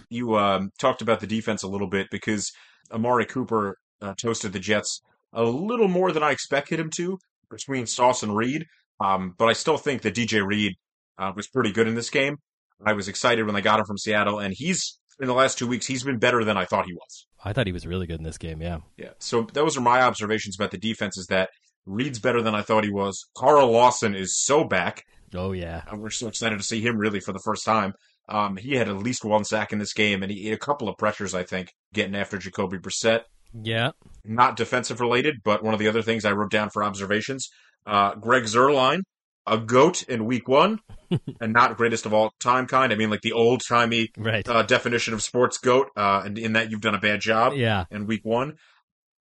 You 0.10 0.38
um, 0.38 0.72
talked 0.80 1.03
about 1.03 1.20
the 1.20 1.27
defense 1.27 1.62
a 1.62 1.68
little 1.68 1.88
bit 1.88 2.08
because 2.10 2.51
Amari 2.92 3.27
Cooper 3.27 3.77
uh, 4.01 4.15
toasted 4.20 4.53
the 4.53 4.60
Jets 4.60 5.01
a 5.34 5.44
little 5.44 5.88
more 5.88 6.12
than 6.12 6.24
I 6.24 6.32
expected 6.32 6.80
him 6.80 6.89
to 6.96 7.20
between 7.51 7.86
Sauce 7.86 8.24
and 8.24 8.36
Reed. 8.36 8.65
Um, 9.00 9.36
but 9.38 9.50
I 9.50 9.54
still 9.54 9.78
think 9.78 10.02
that 10.04 10.16
DJ 10.16 10.46
Reed 10.46 10.74
uh, 11.18 11.32
was 11.36 11.48
pretty 11.48 11.72
good 11.72 11.88
in 11.88 11.96
this 11.96 12.10
game. 12.10 12.38
I 12.86 12.94
was 12.94 13.08
excited 13.08 13.46
when 13.46 13.56
they 13.56 13.62
got 13.62 13.80
him 13.80 13.86
from 13.86 13.98
Seattle, 13.98 14.40
and 14.40 14.54
he's 14.56 15.00
in 15.20 15.28
the 15.28 15.34
last 15.34 15.58
two 15.58 15.68
weeks 15.68 15.86
he's 15.86 16.04
been 16.04 16.20
better 16.20 16.44
than 16.44 16.58
I 16.58 16.66
thought 16.66 16.86
he 16.86 16.94
was. 16.94 17.28
I 17.44 17.54
thought 17.54 17.68
he 17.68 17.74
was 17.74 17.86
really 17.86 18.08
good 18.08 18.20
in 18.20 18.24
this 18.24 18.38
game. 18.38 18.62
Yeah. 18.62 18.80
Yeah. 18.98 19.12
So 19.20 19.48
those 19.54 19.78
are 19.78 19.82
my 19.82 20.02
observations 20.02 20.56
about 20.58 20.72
the 20.72 20.78
defense. 20.78 21.18
Is 21.18 21.28
that 21.28 21.50
Reed's 21.86 22.20
better 22.20 22.42
than 22.42 22.56
I 22.56 22.62
thought 22.62 22.84
he 22.84 22.92
was. 22.92 23.26
Carl 23.36 23.72
Lawson 23.72 24.16
is 24.16 24.38
so 24.38 24.64
back. 24.64 25.04
Oh 25.34 25.52
yeah. 25.52 25.84
And 25.88 26.02
we're 26.02 26.10
so 26.10 26.28
excited 26.28 26.58
to 26.58 26.64
see 26.64 26.82
him 26.82 26.98
really 26.98 27.20
for 27.20 27.34
the 27.34 27.42
first 27.44 27.66
time. 27.66 27.94
Um, 28.30 28.56
he 28.56 28.76
had 28.76 28.88
at 28.88 28.98
least 28.98 29.26
one 29.26 29.44
sack 29.44 29.74
in 29.74 29.80
this 29.80 29.94
game, 29.94 30.24
and 30.24 30.32
he 30.32 30.48
ate 30.48 30.54
a 30.54 30.58
couple 30.58 30.88
of 30.88 30.98
pressures, 30.98 31.34
I 31.34 31.44
think, 31.44 31.74
getting 31.94 32.16
after 32.16 32.38
Jacoby 32.38 32.78
Brissett. 32.78 33.22
Yeah. 33.54 33.92
Not 34.24 34.56
defensive 34.56 35.02
related, 35.02 35.38
but 35.44 35.62
one 35.62 35.74
of 35.74 35.80
the 35.80 35.90
other 35.90 36.02
things 36.02 36.24
I 36.24 36.32
wrote 36.32 36.50
down 36.52 36.70
for 36.70 36.84
observations. 36.84 37.50
Uh, 37.86 38.16
Greg 38.16 38.44
Zuerlein, 38.44 39.02
a 39.46 39.58
goat 39.58 40.04
in 40.04 40.25
week 40.25 40.48
one, 40.48 40.80
and 41.42 41.54
not 41.54 41.78
greatest 41.78 42.06
of 42.06 42.13
all 42.13 42.32
time 42.40 42.66
kind. 42.68 42.92
I 42.94 42.96
mean, 42.96 43.10
like 43.10 43.22
the 43.22 43.34
old 43.34 43.62
timey 43.68 44.10
Right. 44.18 44.48
uh, 44.48 44.63
definition 44.63 45.13
of 45.13 45.22
sports 45.22 45.58
goat, 45.58 45.88
uh, 45.98 46.22
and 46.25 46.38
in 46.38 46.54
that 46.54 46.72
you've 46.72 46.82
done 46.82 46.96
a 46.96 47.00
bad 47.00 47.20
job 47.22 47.54
yeah. 47.56 47.86
in 47.92 48.08
week 48.08 48.22
one. 48.24 48.54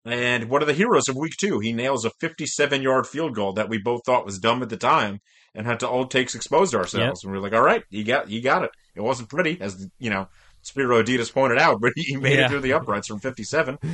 And 0.04 0.49
one 0.50 0.62
of 0.62 0.69
the 0.69 0.75
heroes 0.75 1.09
of 1.09 1.14
week 1.16 1.35
two, 1.38 1.61
he 1.61 1.73
nails 1.73 2.04
a 2.04 2.11
57 2.21 2.83
yard 2.83 3.07
field 3.07 3.35
goal 3.37 3.52
that 3.52 3.69
we 3.69 3.78
both 3.78 4.00
thought 4.04 4.25
was 4.26 4.38
dumb 4.40 4.61
at 4.62 4.69
the 4.69 4.76
time 4.76 5.21
and 5.54 5.64
had 5.66 5.78
to 5.81 5.88
all 5.88 6.07
takes 6.07 6.35
exposed 6.35 6.75
ourselves. 6.75 7.23
And 7.23 7.33
we 7.33 7.38
are 7.38 7.40
like, 7.40 7.52
all 7.52 7.62
right, 7.62 7.85
you 7.90 8.02
got, 8.02 8.28
you 8.28 8.40
got 8.42 8.64
it. 8.64 8.71
It 8.97 9.00
wasn't 9.00 9.28
pretty, 9.28 9.61
as, 9.61 9.87
you 10.00 10.11
know, 10.11 10.26
Spero 10.62 11.02
Dedes 11.04 11.31
pointed 11.31 11.59
out, 11.59 11.81
but 11.81 11.92
he 11.95 12.16
made 12.16 12.38
Yeah. 12.38 12.47
it 12.47 12.49
through 12.50 12.61
the 12.62 12.73
uprights 12.73 13.07
from 13.09 13.21
57. 13.21 13.78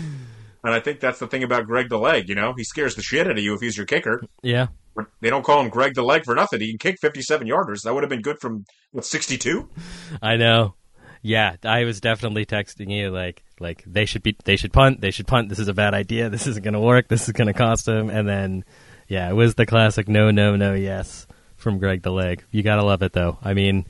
And 0.69 0.75
I 0.75 0.81
think 0.81 1.01
that's 1.01 1.19
the 1.19 1.27
thing 1.27 1.43
about 1.43 1.65
Greg 1.65 1.89
the 1.89 1.97
Leg, 1.97 2.29
you 2.29 2.35
know, 2.35 2.53
he 2.55 2.63
scares 2.63 2.95
the 2.95 3.01
shit 3.01 3.27
out 3.27 3.39
of 3.39 3.43
you 3.43 3.55
if 3.55 3.63
he's 3.63 3.75
your 3.75 3.87
kicker. 3.87 4.23
Yeah. 4.43 4.67
They 5.23 5.31
don't 5.31 5.43
call 5.43 5.63
him 5.63 5.71
Greg 5.71 5.95
the 5.95 6.03
Leg 6.03 6.27
for 6.27 6.35
nothing. 6.35 6.61
He 6.61 6.69
can 6.69 6.77
kick 6.77 6.99
57 7.01 7.49
yarders. 7.49 7.85
That 7.85 7.95
would 7.95 8.03
have 8.03 8.11
been 8.11 8.21
good 8.21 8.39
from, 8.39 8.67
what, 8.93 9.07
62? 9.07 9.67
I 10.21 10.37
know. 10.37 10.75
Yeah, 11.23 11.57
I 11.65 11.85
was 11.85 12.03
definitely 12.03 12.45
texting 12.45 12.91
you 12.91 13.11
like 13.11 13.43
like 13.59 13.83
they 13.87 14.05
should 14.05 14.23
be 14.23 14.37
they 14.45 14.57
should 14.57 14.75
punt, 14.75 15.01
they 15.01 15.11
should 15.11 15.27
punt. 15.27 15.49
This 15.49 15.59
is 15.59 15.69
a 15.69 15.75
bad 15.75 15.95
idea. 15.95 16.29
This 16.29 16.47
isn't 16.47 16.63
going 16.63 16.75
to 16.75 16.81
work. 16.81 17.09
This 17.09 17.29
is 17.29 17.33
going 17.33 17.49
to 17.49 17.55
cost 17.55 17.87
them. 17.87 18.11
And 18.11 18.29
then 18.29 18.65
yeah, 19.09 19.31
it 19.31 19.33
was 19.33 19.55
the 19.55 19.65
classic 19.65 20.07
no 20.07 20.31
no 20.31 20.55
no 20.55 20.75
yes 20.75 21.27
from 21.57 21.79
Greg 21.79 22.03
the 22.03 22.13
Leg. 22.13 22.45
You 22.51 22.63
got 22.63 22.77
to 22.77 22.85
love 22.85 23.03
it 23.03 23.15
though. 23.15 23.39
I 23.43 23.55
mean, 23.55 23.87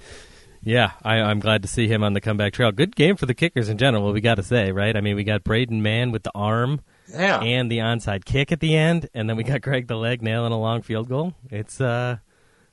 yeah, 0.69 0.93
I, 1.03 1.17
I'm 1.21 1.41
glad 1.41 1.63
to 1.63 1.69
see 1.69 1.89
him 1.89 2.05
on 2.05 2.13
the 2.13 2.21
comeback 2.21 2.53
trail. 2.53 2.71
Good 2.73 2.95
game 2.95 3.17
for 3.17 3.25
the 3.25 3.33
kickers 3.35 3.71
in 3.71 3.79
general. 3.79 4.13
We 4.13 4.21
got 4.21 4.35
to 4.35 4.43
say, 4.43 4.71
right? 4.71 4.95
I 4.95 5.01
mean, 5.01 5.17
we 5.17 5.25
got 5.25 5.43
Braden 5.43 5.83
Mann 5.83 6.13
with 6.13 6.25
the 6.25 6.33
arm 6.35 6.83
Yeah. 7.11 7.41
and 7.41 7.71
the 7.71 7.79
onside 7.79 8.27
kick 8.27 8.53
at 8.53 8.61
the 8.61 8.77
end, 8.77 9.09
and 9.15 9.31
then 9.31 9.37
we 9.39 9.45
got 9.45 9.63
Greg 9.63 9.87
the 9.87 9.97
Leg 9.97 10.21
nailing 10.21 10.53
a 10.53 10.61
long 10.61 10.83
field 10.83 11.09
goal. 11.09 11.33
It's 11.51 11.81
uh, 11.81 12.19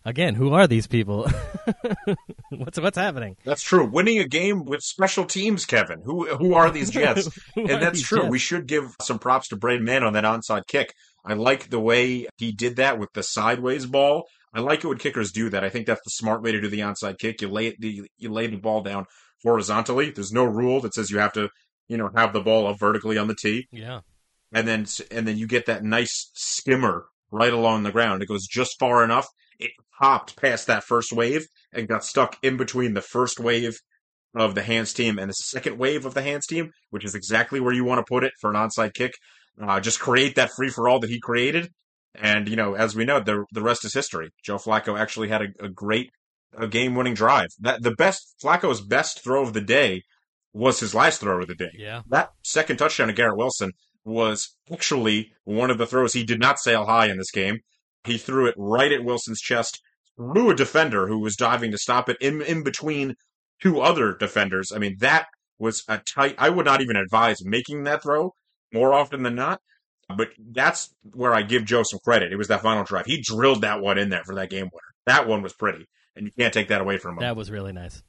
again, 0.03 0.35
who 0.35 0.53
are 0.53 0.67
these 0.67 0.87
people? 0.87 1.29
what's 2.49 2.79
what's 2.79 2.97
happening? 2.97 3.37
That's 3.45 3.63
true. 3.63 3.85
Winning 3.85 4.19
a 4.19 4.27
game 4.27 4.65
with 4.65 4.81
special 4.81 5.25
teams, 5.25 5.65
Kevin. 5.65 6.01
Who 6.03 6.25
who 6.35 6.53
are 6.53 6.69
these 6.69 6.89
Jets? 6.91 7.29
And 7.55 7.69
that's 7.81 8.01
true. 8.01 8.19
Jets? 8.23 8.29
We 8.31 8.39
should 8.39 8.67
give 8.67 8.95
some 9.01 9.19
props 9.19 9.47
to 9.49 9.55
Braden 9.55 9.85
Mann 9.85 10.03
on 10.03 10.13
that 10.13 10.23
onside 10.25 10.67
kick. 10.67 10.93
I 11.23 11.33
like 11.33 11.69
the 11.69 11.79
way 11.79 12.27
he 12.37 12.51
did 12.51 12.75
that 12.75 12.99
with 12.99 13.13
the 13.13 13.23
sideways 13.23 13.85
ball. 13.85 14.27
I 14.55 14.61
like 14.61 14.83
it 14.83 14.87
when 14.87 14.97
kickers 14.97 15.31
do 15.31 15.49
that. 15.49 15.63
I 15.63 15.69
think 15.69 15.85
that's 15.85 16.03
the 16.03 16.09
smart 16.11 16.41
way 16.41 16.51
to 16.53 16.61
do 16.61 16.69
the 16.69 16.79
onside 16.79 17.19
kick. 17.19 17.41
You 17.41 17.49
lay 17.49 17.75
the, 17.77 18.07
you 18.17 18.31
lay 18.31 18.47
the 18.47 18.55
ball 18.57 18.81
down 18.81 19.05
horizontally. 19.43 20.11
There's 20.11 20.31
no 20.31 20.45
rule 20.45 20.79
that 20.81 20.93
says 20.93 21.11
you 21.11 21.19
have 21.19 21.33
to, 21.33 21.49
you 21.87 21.97
know, 21.97 22.09
have 22.15 22.33
the 22.33 22.41
ball 22.41 22.65
up 22.67 22.79
vertically 22.79 23.17
on 23.17 23.27
the 23.27 23.35
tee 23.35 23.67
Yeah. 23.71 23.99
and 24.53 24.67
then 24.67 24.85
and 25.11 25.27
then 25.27 25.37
you 25.37 25.45
get 25.47 25.65
that 25.67 25.83
nice 25.83 26.31
skimmer 26.33 27.05
right 27.31 27.53
along 27.53 27.83
the 27.83 27.91
ground. 27.91 28.23
It 28.23 28.27
goes 28.29 28.47
just 28.47 28.79
far 28.79 29.03
enough. 29.03 29.27
It 29.59 29.71
hopped 29.99 30.35
past 30.39 30.67
that 30.67 30.83
first 30.83 31.11
wave 31.13 31.45
and 31.73 31.87
got 31.87 32.03
stuck 32.03 32.37
in 32.43 32.57
between 32.57 32.93
the 32.93 33.01
first 33.01 33.39
wave 33.39 33.77
of 34.35 34.55
the 34.55 34.63
hands 34.63 34.93
team 34.93 35.17
and 35.19 35.29
the 35.29 35.33
second 35.33 35.77
wave 35.77 36.05
of 36.05 36.13
the 36.13 36.21
hands 36.21 36.45
team, 36.45 36.71
which 36.89 37.05
is 37.05 37.15
exactly 37.15 37.59
where 37.59 37.73
you 37.73 37.85
want 37.85 37.99
to 37.99 38.09
put 38.09 38.23
it 38.23 38.33
for 38.41 38.49
an 38.49 38.55
onside 38.55 38.93
kick. 38.93 39.13
Uh, 39.61 39.79
just 39.79 39.99
create 39.99 40.35
that 40.35 40.51
free 40.55 40.69
for 40.69 40.89
all 40.89 40.99
that 40.99 41.09
he 41.09 41.19
created, 41.19 41.69
and 42.21 42.47
you 42.47 42.55
know, 42.55 42.73
as 42.75 42.95
we 42.95 43.05
know, 43.05 43.19
the 43.19 43.45
the 43.51 43.61
rest 43.61 43.85
is 43.85 43.93
history. 43.93 44.29
Joe 44.43 44.57
Flacco 44.57 44.99
actually 44.99 45.29
had 45.29 45.41
a, 45.41 45.65
a 45.65 45.69
great 45.69 46.11
a 46.57 46.67
game 46.67 46.95
winning 46.95 47.13
drive. 47.13 47.47
That 47.59 47.83
the 47.83 47.91
best 47.95 48.35
Flacco's 48.43 48.81
best 48.81 49.23
throw 49.23 49.43
of 49.43 49.53
the 49.53 49.61
day 49.61 50.03
was 50.53 50.79
his 50.79 50.95
last 50.95 51.19
throw 51.19 51.41
of 51.41 51.47
the 51.47 51.55
day 51.55 51.71
Yeah. 51.77 52.01
that 52.09 52.29
second 52.43 52.77
touchdown 52.77 53.07
to 53.07 53.13
Garrett 53.13 53.37
Wilson 53.37 53.71
was 54.05 54.55
actually 54.71 55.31
one 55.43 55.69
of 55.69 55.77
the 55.77 55.85
throws 55.85 56.13
he 56.13 56.23
did 56.23 56.39
not 56.39 56.59
sail 56.59 56.85
high 56.85 57.07
in 57.07 57.17
this 57.17 57.31
game. 57.31 57.59
He 58.05 58.17
threw 58.17 58.45
it 58.47 58.55
right 58.57 58.91
at 58.91 59.03
Wilson's 59.03 59.41
chest, 59.41 59.81
through 60.15 60.49
a 60.51 60.55
defender 60.55 61.07
who 61.07 61.19
was 61.19 61.35
diving 61.35 61.71
to 61.71 61.77
stop 61.77 62.07
it 62.07 62.15
in, 62.21 62.41
in 62.41 62.63
between 62.63 63.15
two 63.61 63.81
other 63.81 64.15
defenders. 64.15 64.71
I 64.73 64.77
mean, 64.77 64.95
that 64.99 65.25
was 65.59 65.83
a 65.89 65.97
tight, 65.97 66.35
I 66.37 66.49
would 66.49 66.65
not 66.65 66.81
even 66.81 66.95
advise 66.95 67.43
making 67.43 67.83
that 67.83 68.03
throw 68.03 68.31
more 68.71 68.93
often 68.93 69.23
than 69.23 69.35
not. 69.35 69.59
But 70.07 70.29
that's 70.37 70.93
where 71.13 71.33
I 71.33 71.41
give 71.41 71.65
Joe 71.65 71.83
some 71.83 71.99
credit. 72.03 72.31
It 72.31 72.37
was 72.37 72.47
that 72.49 72.61
final 72.61 72.83
drive. 72.83 73.05
He 73.05 73.21
drilled 73.21 73.61
that 73.61 73.81
one 73.81 73.97
in 73.97 74.09
there 74.09 74.23
for 74.23 74.35
that 74.35 74.49
game 74.49 74.69
winner. 74.71 74.93
That 75.05 75.27
one 75.27 75.41
was 75.41 75.53
pretty, 75.53 75.87
and 76.15 76.25
you 76.25 76.31
can't 76.37 76.53
take 76.53 76.67
that 76.67 76.81
away 76.81 76.97
from 76.97 77.17
him. 77.17 77.21
That 77.21 77.35
was 77.35 77.49
really 77.49 77.73
nice. 77.73 78.03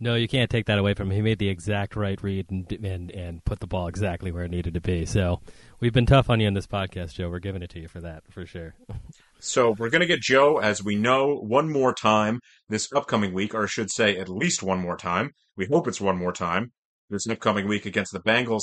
No, 0.00 0.16
you 0.16 0.28
can't 0.28 0.50
take 0.50 0.66
that 0.66 0.78
away 0.78 0.94
from 0.94 1.10
him. 1.10 1.16
He 1.16 1.22
made 1.22 1.38
the 1.38 1.48
exact 1.48 1.96
right 1.96 2.20
read 2.22 2.50
and 2.50 2.70
and 2.84 3.10
and 3.10 3.44
put 3.44 3.60
the 3.60 3.66
ball 3.66 3.86
exactly 3.86 4.32
where 4.32 4.44
it 4.44 4.50
needed 4.50 4.74
to 4.74 4.80
be. 4.80 5.06
So 5.06 5.40
we've 5.80 5.92
been 5.92 6.06
tough 6.06 6.30
on 6.30 6.40
you 6.40 6.48
in 6.48 6.54
this 6.54 6.66
podcast, 6.66 7.14
Joe. 7.14 7.30
We're 7.30 7.38
giving 7.38 7.62
it 7.62 7.70
to 7.70 7.80
you 7.80 7.88
for 7.88 8.00
that, 8.00 8.24
for 8.30 8.46
sure. 8.46 8.74
So 9.40 9.74
we're 9.78 9.90
going 9.90 10.00
to 10.00 10.06
get 10.06 10.22
Joe, 10.22 10.56
as 10.56 10.82
we 10.82 10.96
know, 10.96 11.34
one 11.36 11.70
more 11.70 11.92
time 11.92 12.40
this 12.70 12.90
upcoming 12.94 13.34
week, 13.34 13.52
or 13.52 13.64
I 13.64 13.66
should 13.66 13.90
say 13.90 14.16
at 14.16 14.30
least 14.30 14.62
one 14.62 14.80
more 14.80 14.96
time. 14.96 15.32
We 15.54 15.66
hope 15.66 15.86
it's 15.86 16.00
one 16.00 16.16
more 16.16 16.32
time 16.32 16.72
this 17.10 17.28
upcoming 17.28 17.68
week 17.68 17.84
against 17.84 18.12
the 18.14 18.20
Bengals. 18.20 18.62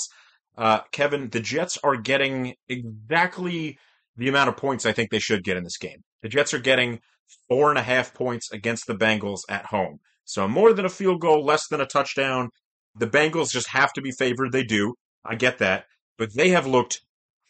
Uh, 0.58 0.80
Kevin, 0.92 1.30
the 1.30 1.40
Jets 1.40 1.78
are 1.84 1.96
getting 1.96 2.56
exactly 2.68 3.78
the 4.18 4.30
amount 4.30 4.50
of 4.50 4.58
points 4.58 4.86
I 4.86 4.92
think 4.92 5.10
they 5.10 5.20
should 5.20 5.44
get 5.44 5.58
in 5.58 5.64
this 5.64 5.78
game. 5.78 6.04
The 6.22 6.30
Jets 6.30 6.54
are 6.54 6.60
getting 6.60 7.00
four 7.48 7.70
and 7.70 7.80
a 7.80 7.84
half 7.84 8.14
points 8.14 8.52
against 8.52 8.88
the 8.88 8.96
Bengals 8.96 9.42
at 9.50 9.68
home. 9.68 10.00
So 10.26 10.48
more 10.48 10.74
than 10.74 10.86
a 10.86 10.90
field 10.90 11.22
goal, 11.22 11.44
less 11.44 11.68
than 11.68 11.82
a 11.82 11.86
touchdown. 11.86 12.50
The 12.96 13.08
Bengals 13.08 13.52
just 13.52 13.70
have 13.70 13.94
to 13.94 14.02
be 14.02 14.12
favored. 14.12 14.52
They 14.52 14.64
do. 14.64 14.96
I 15.26 15.36
get 15.36 15.60
that. 15.60 15.86
But 16.18 16.36
they 16.36 16.50
have 16.50 16.68
looked 16.68 17.02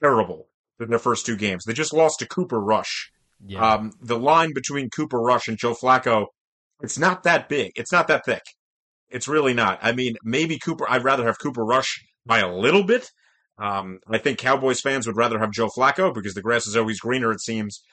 terrible 0.02 0.48
in 0.80 0.90
their 0.90 1.00
first 1.00 1.26
two 1.26 1.36
games. 1.36 1.64
They 1.66 1.74
just 1.74 1.94
lost 1.94 2.20
to 2.20 2.28
Cooper 2.28 2.60
Rush. 2.60 3.12
Yeah. 3.46 3.74
Um, 3.74 3.92
the 4.02 4.20
line 4.20 4.54
between 4.54 4.90
Cooper 4.90 5.20
Rush 5.20 5.48
and 5.48 5.58
Joe 5.58 5.74
Flacco, 5.74 6.28
it's 6.82 6.98
not 6.98 7.24
that 7.24 7.50
big. 7.50 7.72
It's 7.76 7.92
not 7.92 8.08
that 8.08 8.26
thick. 8.26 8.44
It's 9.10 9.28
really 9.28 9.54
not. 9.54 9.80
I 9.82 9.92
mean, 9.92 10.16
maybe 10.24 10.58
Cooper, 10.58 10.90
I'd 10.90 11.04
rather 11.04 11.26
have 11.26 11.40
Cooper 11.40 11.66
Rush 11.66 12.00
by 12.26 12.40
a 12.40 12.54
little 12.54 12.84
bit. 12.84 13.10
Um, 13.58 14.00
I 14.08 14.18
think 14.18 14.40
Cowboys 14.40 14.82
fans 14.82 15.06
would 15.06 15.18
rather 15.18 15.40
have 15.40 15.52
Joe 15.52 15.70
Flacco 15.70 16.14
because 16.14 16.34
the 16.34 16.42
grass 16.42 16.68
is 16.68 16.76
always 16.76 17.00
greener, 17.00 17.32
it 17.32 17.42
seems. 17.42 17.84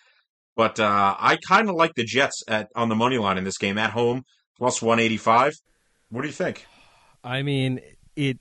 But 0.56 0.80
uh, 0.80 1.14
I 1.18 1.38
kind 1.47 1.68
of 1.68 1.76
like 1.76 1.94
the 1.94 2.04
Jets 2.04 2.42
at 2.49 2.68
on 2.75 2.88
the 2.88 2.94
money 2.97 3.18
line 3.18 3.38
in 3.38 3.44
this 3.44 3.58
game 3.58 3.78
at 3.78 3.90
home, 3.90 4.25
plus 4.56 4.82
185. 4.82 5.54
What 6.11 6.23
do 6.23 6.26
you 6.26 6.32
think? 6.32 6.66
I 7.23 7.42
mean, 7.42 7.80
it 8.16 8.38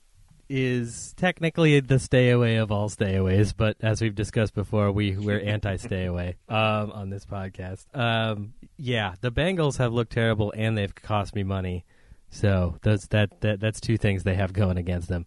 is 0.48 1.12
technically 1.16 1.78
the 1.80 1.98
stay 1.98 2.30
away 2.30 2.56
of 2.56 2.72
all 2.72 2.88
stayaways, 2.88 3.52
but 3.56 3.76
as 3.80 4.00
we've 4.00 4.14
discussed 4.14 4.54
before, 4.54 4.90
we 4.90 5.16
we're 5.16 5.40
anti 5.40 5.76
stay 5.76 6.06
away 6.06 6.36
um, 6.48 6.90
on 6.92 7.10
this 7.10 7.26
podcast. 7.26 7.84
Um, 7.94 8.54
yeah, 8.76 9.14
the 9.20 9.30
Bengals 9.30 9.76
have 9.78 9.92
looked 9.92 10.12
terrible 10.12 10.52
and 10.56 10.76
they've 10.76 10.94
cost 10.94 11.34
me 11.34 11.42
money. 11.42 11.84
So 12.30 12.78
that's 12.82 13.06
that, 13.08 13.40
that 13.40 13.60
that's 13.60 13.80
two 13.80 13.96
things 13.96 14.22
they 14.22 14.34
have 14.34 14.52
going 14.52 14.76
against 14.76 15.08
them. 15.08 15.26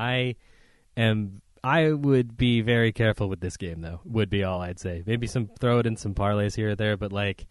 I 0.00 0.36
am 0.96 1.42
I 1.62 1.92
would 1.92 2.36
be 2.36 2.62
very 2.62 2.90
careful 2.90 3.28
with 3.28 3.40
this 3.40 3.58
game 3.58 3.82
though. 3.82 4.00
Would 4.04 4.30
be 4.30 4.44
all 4.44 4.62
I'd 4.62 4.80
say. 4.80 5.02
Maybe 5.06 5.26
some 5.26 5.50
throw 5.60 5.78
it 5.78 5.86
in 5.86 5.96
some 5.96 6.14
parlays 6.14 6.56
here 6.56 6.70
or 6.70 6.74
there, 6.74 6.96
but 6.96 7.12
like 7.12 7.46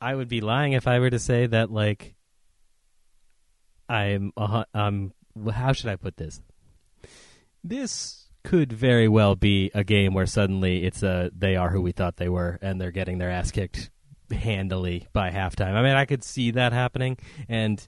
I 0.00 0.14
would 0.14 0.28
be 0.28 0.40
lying 0.40 0.72
if 0.72 0.86
I 0.86 0.98
were 0.98 1.10
to 1.10 1.18
say 1.18 1.46
that 1.46 1.70
like 1.70 2.14
I'm 3.88 4.32
hu- 4.36 4.64
um 4.74 5.12
how 5.52 5.72
should 5.72 5.90
I 5.90 5.96
put 5.96 6.16
this? 6.16 6.40
This 7.62 8.28
could 8.44 8.72
very 8.72 9.08
well 9.08 9.36
be 9.36 9.70
a 9.74 9.84
game 9.84 10.14
where 10.14 10.26
suddenly 10.26 10.84
it's 10.84 11.02
a 11.02 11.30
they 11.36 11.54
are 11.56 11.68
who 11.68 11.82
we 11.82 11.92
thought 11.92 12.16
they 12.16 12.30
were 12.30 12.58
and 12.62 12.80
they're 12.80 12.90
getting 12.90 13.18
their 13.18 13.30
ass 13.30 13.50
kicked 13.50 13.90
handily 14.30 15.06
by 15.12 15.30
halftime. 15.30 15.74
I 15.74 15.82
mean, 15.82 15.96
I 15.96 16.06
could 16.06 16.24
see 16.24 16.52
that 16.52 16.72
happening 16.72 17.18
and 17.46 17.86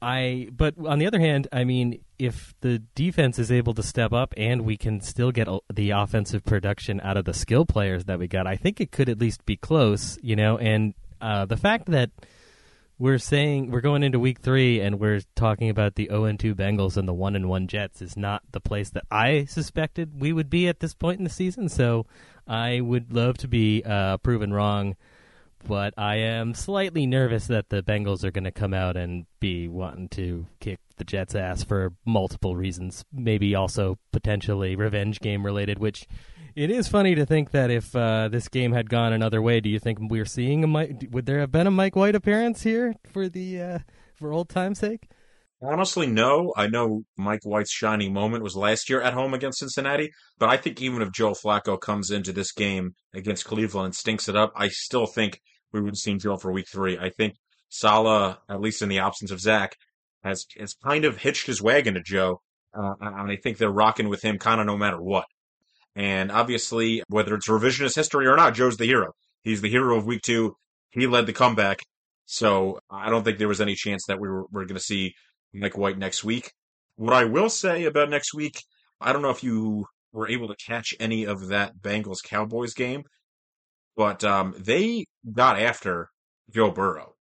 I 0.00 0.48
but 0.52 0.74
on 0.86 0.98
the 0.98 1.06
other 1.06 1.20
hand, 1.20 1.48
I 1.52 1.64
mean, 1.64 2.00
if 2.18 2.54
the 2.60 2.78
defense 2.94 3.38
is 3.38 3.50
able 3.50 3.74
to 3.74 3.82
step 3.82 4.12
up 4.12 4.34
and 4.36 4.62
we 4.62 4.76
can 4.76 5.00
still 5.00 5.32
get 5.32 5.48
the 5.72 5.90
offensive 5.90 6.44
production 6.44 7.00
out 7.02 7.16
of 7.16 7.24
the 7.24 7.34
skill 7.34 7.66
players 7.66 8.04
that 8.04 8.18
we 8.18 8.28
got, 8.28 8.46
I 8.46 8.56
think 8.56 8.80
it 8.80 8.92
could 8.92 9.08
at 9.08 9.18
least 9.18 9.44
be 9.44 9.56
close, 9.56 10.18
you 10.22 10.36
know, 10.36 10.58
and 10.58 10.94
uh, 11.20 11.46
the 11.46 11.56
fact 11.56 11.86
that 11.86 12.10
we're 12.98 13.18
saying 13.18 13.70
we're 13.70 13.80
going 13.80 14.02
into 14.02 14.18
week 14.18 14.40
three 14.40 14.80
and 14.80 14.98
we're 14.98 15.20
talking 15.36 15.70
about 15.70 15.94
the 15.94 16.08
0 16.10 16.24
and 16.24 16.40
2 16.40 16.54
Bengals 16.54 16.96
and 16.96 17.06
the 17.06 17.14
1 17.14 17.36
and 17.36 17.48
1 17.48 17.68
Jets 17.68 18.02
is 18.02 18.16
not 18.16 18.42
the 18.50 18.60
place 18.60 18.90
that 18.90 19.04
I 19.10 19.44
suspected 19.44 20.20
we 20.20 20.32
would 20.32 20.50
be 20.50 20.66
at 20.66 20.80
this 20.80 20.94
point 20.94 21.18
in 21.18 21.24
the 21.24 21.30
season. 21.30 21.68
So 21.68 22.06
I 22.46 22.80
would 22.80 23.12
love 23.12 23.38
to 23.38 23.48
be 23.48 23.84
uh, 23.84 24.16
proven 24.18 24.52
wrong, 24.52 24.96
but 25.66 25.94
I 25.96 26.16
am 26.16 26.54
slightly 26.54 27.06
nervous 27.06 27.46
that 27.48 27.68
the 27.68 27.82
Bengals 27.82 28.24
are 28.24 28.30
going 28.30 28.44
to 28.44 28.50
come 28.50 28.74
out 28.74 28.96
and 28.96 29.26
be 29.40 29.68
wanting 29.68 30.08
to 30.10 30.46
kick 30.60 30.80
the 30.96 31.04
Jets' 31.04 31.34
ass 31.34 31.62
for 31.62 31.92
multiple 32.04 32.56
reasons. 32.56 33.04
Maybe 33.12 33.54
also 33.54 33.98
potentially 34.12 34.76
revenge 34.76 35.20
game 35.20 35.44
related, 35.44 35.78
which. 35.78 36.06
It 36.54 36.72
is 36.72 36.88
funny 36.88 37.14
to 37.14 37.24
think 37.24 37.52
that 37.52 37.70
if 37.70 37.94
uh, 37.94 38.26
this 38.26 38.48
game 38.48 38.72
had 38.72 38.90
gone 38.90 39.12
another 39.12 39.40
way, 39.40 39.60
do 39.60 39.68
you 39.68 39.78
think 39.78 39.98
we're 40.00 40.24
seeing 40.24 40.64
a 40.64 40.66
Mike? 40.66 41.06
Would 41.12 41.26
there 41.26 41.38
have 41.38 41.52
been 41.52 41.68
a 41.68 41.70
Mike 41.70 41.94
White 41.94 42.16
appearance 42.16 42.62
here 42.62 42.96
for 43.12 43.28
the 43.28 43.62
uh, 43.62 43.78
for 44.16 44.32
old 44.32 44.48
time's 44.48 44.80
sake? 44.80 45.08
Honestly, 45.60 46.06
no. 46.06 46.52
I 46.56 46.68
know 46.68 47.02
Mike 47.16 47.44
White's 47.44 47.72
shining 47.72 48.12
moment 48.12 48.44
was 48.44 48.54
last 48.54 48.88
year 48.88 49.02
at 49.02 49.14
home 49.14 49.34
against 49.34 49.58
Cincinnati, 49.58 50.10
but 50.38 50.48
I 50.48 50.56
think 50.56 50.80
even 50.80 51.02
if 51.02 51.10
Joe 51.10 51.32
Flacco 51.32 51.80
comes 51.80 52.10
into 52.10 52.32
this 52.32 52.52
game 52.52 52.94
against 53.12 53.44
Cleveland 53.44 53.86
and 53.86 53.94
stinks 53.94 54.28
it 54.28 54.36
up, 54.36 54.52
I 54.54 54.68
still 54.68 55.06
think 55.06 55.40
we 55.72 55.80
would 55.80 55.90
have 55.90 55.96
seen 55.96 56.20
Joe 56.20 56.36
for 56.36 56.52
week 56.52 56.66
three. 56.70 56.96
I 56.96 57.10
think 57.10 57.34
Saleh, 57.68 58.38
at 58.48 58.60
least 58.60 58.82
in 58.82 58.88
the 58.88 59.00
absence 59.00 59.32
of 59.32 59.40
Zach, 59.40 59.74
has, 60.22 60.46
has 60.58 60.74
kind 60.74 61.04
of 61.04 61.18
hitched 61.18 61.46
his 61.46 61.60
wagon 61.60 61.94
to 61.94 62.02
Joe. 62.02 62.40
Uh, 62.72 62.94
and 63.00 63.32
I 63.32 63.36
think 63.36 63.58
they're 63.58 63.70
rocking 63.70 64.08
with 64.08 64.22
him 64.22 64.38
kind 64.38 64.60
of 64.60 64.66
no 64.66 64.76
matter 64.76 65.00
what. 65.00 65.24
And 65.96 66.30
obviously, 66.30 67.02
whether 67.08 67.34
it's 67.34 67.48
revisionist 67.48 67.96
history 67.96 68.28
or 68.28 68.36
not, 68.36 68.54
Joe's 68.54 68.76
the 68.76 68.86
hero. 68.86 69.12
He's 69.42 69.60
the 69.60 69.70
hero 69.70 69.96
of 69.96 70.06
week 70.06 70.22
two. 70.22 70.54
He 70.90 71.08
led 71.08 71.26
the 71.26 71.32
comeback. 71.32 71.80
So 72.26 72.78
I 72.90 73.10
don't 73.10 73.24
think 73.24 73.38
there 73.38 73.48
was 73.48 73.60
any 73.60 73.74
chance 73.74 74.04
that 74.06 74.20
we 74.20 74.28
were, 74.28 74.44
were 74.52 74.66
going 74.66 74.76
to 74.76 74.82
see 74.82 75.14
Mike 75.52 75.76
White 75.78 75.98
next 75.98 76.24
week. 76.24 76.52
What 76.96 77.14
I 77.14 77.24
will 77.24 77.48
say 77.48 77.84
about 77.84 78.10
next 78.10 78.34
week, 78.34 78.62
I 79.00 79.12
don't 79.12 79.22
know 79.22 79.30
if 79.30 79.42
you 79.44 79.86
were 80.12 80.28
able 80.28 80.48
to 80.48 80.56
catch 80.56 80.94
any 80.98 81.24
of 81.24 81.48
that 81.48 81.78
Bengals 81.80 82.22
Cowboys 82.24 82.74
game, 82.74 83.02
but 83.96 84.24
um, 84.24 84.54
they 84.58 85.04
got 85.32 85.60
after 85.60 86.08
Joe 86.52 86.70
Burrow. 86.70 87.14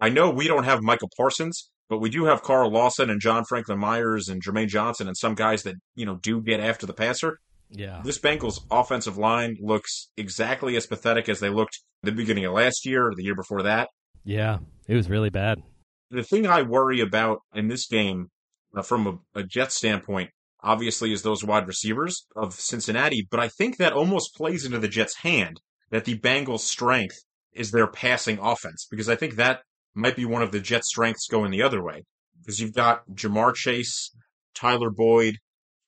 I 0.00 0.08
know 0.08 0.30
we 0.30 0.48
don't 0.48 0.64
have 0.64 0.82
Michael 0.82 1.10
Parsons, 1.16 1.70
but 1.88 1.98
we 1.98 2.10
do 2.10 2.24
have 2.24 2.42
Carl 2.42 2.70
Lawson 2.70 3.10
and 3.10 3.20
John 3.20 3.44
Franklin 3.48 3.78
Myers 3.78 4.28
and 4.28 4.42
Jermaine 4.42 4.68
Johnson 4.68 5.06
and 5.06 5.16
some 5.16 5.34
guys 5.34 5.62
that, 5.62 5.76
you 5.94 6.04
know, 6.04 6.16
do 6.16 6.40
get 6.42 6.60
after 6.60 6.84
the 6.86 6.92
passer. 6.92 7.38
Yeah, 7.70 8.00
This 8.04 8.18
Bengals 8.18 8.60
offensive 8.70 9.18
line 9.18 9.56
looks 9.60 10.08
exactly 10.16 10.76
as 10.76 10.86
pathetic 10.86 11.28
as 11.28 11.40
they 11.40 11.48
looked 11.48 11.80
the 12.02 12.12
beginning 12.12 12.44
of 12.44 12.52
last 12.52 12.86
year 12.86 13.08
or 13.08 13.14
the 13.14 13.24
year 13.24 13.34
before 13.34 13.62
that. 13.62 13.88
yeah, 14.24 14.58
it 14.86 14.94
was 14.94 15.10
really 15.10 15.30
bad. 15.30 15.62
The 16.10 16.22
thing 16.22 16.46
I 16.46 16.62
worry 16.62 17.00
about 17.00 17.40
in 17.54 17.68
this 17.68 17.86
game, 17.86 18.30
uh, 18.76 18.82
from 18.82 19.06
a, 19.34 19.40
a 19.40 19.42
Jets 19.42 19.76
standpoint, 19.76 20.30
obviously 20.62 21.12
is 21.12 21.22
those 21.22 21.44
wide 21.44 21.66
receivers 21.66 22.26
of 22.34 22.54
Cincinnati, 22.54 23.26
but 23.30 23.40
I 23.40 23.48
think 23.48 23.76
that 23.78 23.92
almost 23.92 24.34
plays 24.36 24.64
into 24.64 24.78
the 24.78 24.88
Jets' 24.88 25.16
hand 25.16 25.60
that 25.90 26.04
the 26.04 26.18
Bengals' 26.18 26.60
strength 26.60 27.24
is 27.52 27.70
their 27.70 27.86
passing 27.86 28.38
offense, 28.38 28.86
because 28.90 29.08
I 29.08 29.16
think 29.16 29.36
that 29.36 29.60
might 29.94 30.16
be 30.16 30.24
one 30.24 30.42
of 30.42 30.52
the 30.52 30.60
Jets' 30.60 30.88
strengths 30.88 31.26
going 31.28 31.50
the 31.50 31.62
other 31.62 31.82
way. 31.82 32.04
Because 32.38 32.60
you've 32.60 32.74
got 32.74 33.08
Ja'Marr 33.08 33.54
Chase, 33.54 34.14
Tyler 34.54 34.90
Boyd, 34.90 35.38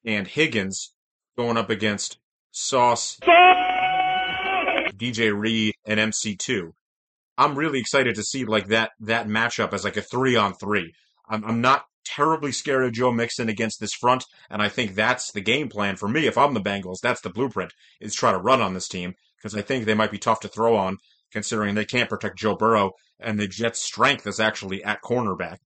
and 0.04 0.26
Higgins 0.26 0.94
going 1.36 1.56
up 1.56 1.70
against 1.70 2.18
Sauce, 2.50 3.18
DJ 4.96 5.32
Reed, 5.36 5.74
and 5.84 6.00
MC2. 6.00 6.72
I'm 7.38 7.56
really 7.56 7.78
excited 7.78 8.16
to 8.16 8.22
see 8.22 8.44
like 8.44 8.66
that 8.66 8.90
that 9.00 9.28
matchup 9.28 9.72
as 9.72 9.84
like 9.84 9.96
a 9.96 10.02
three 10.02 10.36
on 10.36 10.54
three. 10.54 10.92
I'm, 11.28 11.44
I'm 11.44 11.60
not 11.60 11.84
terribly 12.04 12.52
scared 12.52 12.84
of 12.84 12.92
Joe 12.92 13.12
Mixon 13.12 13.48
against 13.48 13.80
this 13.80 13.94
front, 13.94 14.24
and 14.50 14.60
I 14.60 14.68
think 14.68 14.94
that's 14.94 15.30
the 15.30 15.40
game 15.40 15.68
plan 15.68 15.96
for 15.96 16.08
me. 16.08 16.26
If 16.26 16.36
I'm 16.36 16.54
the 16.54 16.60
Bengals, 16.60 16.98
that's 17.02 17.20
the 17.20 17.30
blueprint 17.30 17.72
is 18.00 18.14
try 18.14 18.32
to 18.32 18.38
run 18.38 18.60
on 18.60 18.74
this 18.74 18.88
team 18.88 19.14
because 19.36 19.54
I 19.56 19.62
think 19.62 19.84
they 19.84 19.94
might 19.94 20.10
be 20.10 20.18
tough 20.18 20.40
to 20.40 20.48
throw 20.48 20.76
on 20.76 20.96
considering 21.30 21.74
they 21.74 21.84
can't 21.84 22.08
protect 22.08 22.38
Joe 22.38 22.56
Burrow 22.56 22.92
and 23.20 23.38
the 23.38 23.46
Jets' 23.46 23.80
strength 23.80 24.26
is 24.26 24.40
actually 24.40 24.82
at 24.82 25.02
cornerback. 25.02 25.58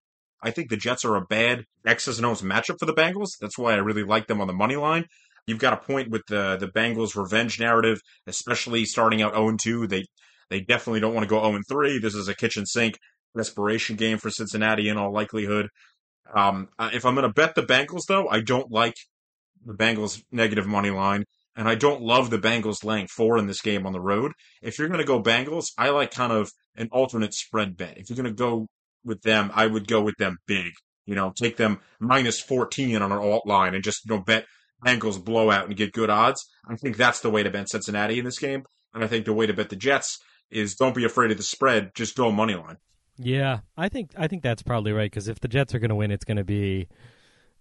I 0.42 0.50
think 0.50 0.68
the 0.68 0.76
Jets 0.76 1.04
are 1.04 1.16
a 1.16 1.24
bad 1.24 1.64
X's 1.86 2.18
and 2.18 2.26
O's 2.26 2.42
matchup 2.42 2.78
for 2.80 2.86
the 2.86 2.94
Bengals. 2.94 3.38
That's 3.40 3.56
why 3.56 3.72
I 3.72 3.76
really 3.76 4.02
like 4.02 4.26
them 4.26 4.40
on 4.40 4.48
the 4.48 4.52
money 4.52 4.76
line. 4.76 5.06
You've 5.46 5.58
got 5.58 5.72
a 5.72 5.76
point 5.76 6.10
with 6.10 6.22
the 6.28 6.56
the 6.56 6.68
Bengals 6.68 7.16
revenge 7.16 7.58
narrative, 7.58 8.00
especially 8.26 8.84
starting 8.84 9.22
out 9.22 9.34
0 9.34 9.56
2. 9.56 9.86
They 9.86 10.04
they 10.52 10.60
definitely 10.60 11.00
don't 11.00 11.14
want 11.14 11.24
to 11.24 11.30
go 11.30 11.42
0 11.42 11.60
3. 11.68 11.98
This 11.98 12.14
is 12.14 12.28
a 12.28 12.34
kitchen 12.34 12.66
sink 12.66 12.98
desperation 13.36 13.96
game 13.96 14.18
for 14.18 14.30
Cincinnati 14.30 14.88
in 14.88 14.98
all 14.98 15.12
likelihood. 15.12 15.68
Um, 16.34 16.68
uh, 16.78 16.90
if 16.92 17.04
I'm 17.04 17.14
going 17.14 17.26
to 17.26 17.32
bet 17.32 17.54
the 17.54 17.62
Bengals, 17.62 18.06
though, 18.06 18.28
I 18.28 18.40
don't 18.40 18.70
like 18.70 18.94
the 19.64 19.74
Bengals 19.74 20.22
negative 20.30 20.66
money 20.66 20.90
line, 20.90 21.24
and 21.56 21.68
I 21.68 21.74
don't 21.74 22.02
love 22.02 22.30
the 22.30 22.38
Bengals 22.38 22.84
laying 22.84 23.06
four 23.06 23.38
in 23.38 23.46
this 23.46 23.60
game 23.60 23.86
on 23.86 23.92
the 23.92 24.00
road. 24.00 24.32
If 24.62 24.78
you're 24.78 24.88
going 24.88 25.00
to 25.00 25.06
go 25.06 25.22
Bengals, 25.22 25.66
I 25.78 25.90
like 25.90 26.10
kind 26.10 26.32
of 26.32 26.50
an 26.76 26.88
alternate 26.92 27.34
spread 27.34 27.76
bet. 27.76 27.98
If 27.98 28.08
you're 28.08 28.16
going 28.16 28.24
to 28.24 28.32
go 28.32 28.66
with 29.04 29.22
them, 29.22 29.50
I 29.54 29.66
would 29.66 29.88
go 29.88 30.02
with 30.02 30.16
them 30.18 30.38
big. 30.46 30.72
You 31.06 31.14
know, 31.14 31.32
take 31.36 31.56
them 31.56 31.80
minus 31.98 32.40
14 32.40 33.02
on 33.02 33.10
an 33.10 33.18
alt 33.18 33.46
line 33.46 33.74
and 33.74 33.82
just, 33.82 34.04
you 34.04 34.14
know, 34.14 34.22
bet 34.22 34.46
Bengals 34.84 35.22
blowout 35.22 35.66
and 35.66 35.76
get 35.76 35.92
good 35.92 36.10
odds. 36.10 36.44
I 36.68 36.76
think 36.76 36.96
that's 36.96 37.20
the 37.20 37.30
way 37.30 37.42
to 37.42 37.50
bet 37.50 37.68
Cincinnati 37.68 38.18
in 38.18 38.24
this 38.24 38.38
game. 38.38 38.64
And 38.94 39.02
I 39.02 39.06
think 39.06 39.24
the 39.24 39.32
way 39.32 39.46
to 39.46 39.54
bet 39.54 39.68
the 39.68 39.76
Jets 39.76 40.18
is 40.52 40.74
don't 40.74 40.94
be 40.94 41.04
afraid 41.04 41.30
of 41.30 41.36
the 41.36 41.42
spread, 41.42 41.94
just 41.94 42.16
go 42.16 42.30
money 42.30 42.54
line. 42.54 42.76
Yeah, 43.18 43.60
I 43.76 43.88
think 43.88 44.12
I 44.16 44.28
think 44.28 44.42
that's 44.42 44.62
probably 44.62 44.92
right 44.92 45.10
because 45.10 45.28
if 45.28 45.40
the 45.40 45.48
Jets 45.48 45.74
are 45.74 45.78
going 45.78 45.90
to 45.90 45.94
win, 45.94 46.10
it's 46.10 46.24
going 46.24 46.38
to 46.38 46.44
be, 46.44 46.88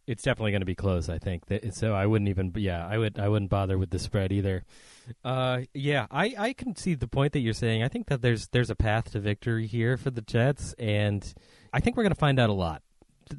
it's 0.07 0.23
definitely 0.23 0.51
going 0.51 0.61
to 0.61 0.65
be 0.65 0.75
close. 0.75 1.09
I 1.09 1.17
think 1.17 1.43
so. 1.71 1.93
I 1.93 2.05
wouldn't 2.05 2.29
even. 2.29 2.53
Yeah, 2.55 2.87
I 2.87 2.97
would. 2.97 3.19
I 3.19 3.27
wouldn't 3.27 3.51
bother 3.51 3.77
with 3.77 3.89
the 3.89 3.99
spread 3.99 4.31
either. 4.31 4.63
Uh, 5.25 5.61
yeah, 5.73 6.07
I 6.09 6.35
I 6.37 6.53
can 6.53 6.75
see 6.75 6.95
the 6.95 7.07
point 7.07 7.33
that 7.33 7.39
you're 7.39 7.53
saying. 7.53 7.83
I 7.83 7.89
think 7.89 8.07
that 8.07 8.21
there's 8.21 8.47
there's 8.47 8.69
a 8.69 8.75
path 8.75 9.11
to 9.11 9.19
victory 9.19 9.67
here 9.67 9.97
for 9.97 10.09
the 10.09 10.21
Jets, 10.21 10.73
and 10.79 11.33
I 11.73 11.79
think 11.79 11.97
we're 11.97 12.03
going 12.03 12.13
to 12.13 12.19
find 12.19 12.39
out 12.39 12.49
a 12.49 12.53
lot 12.53 12.81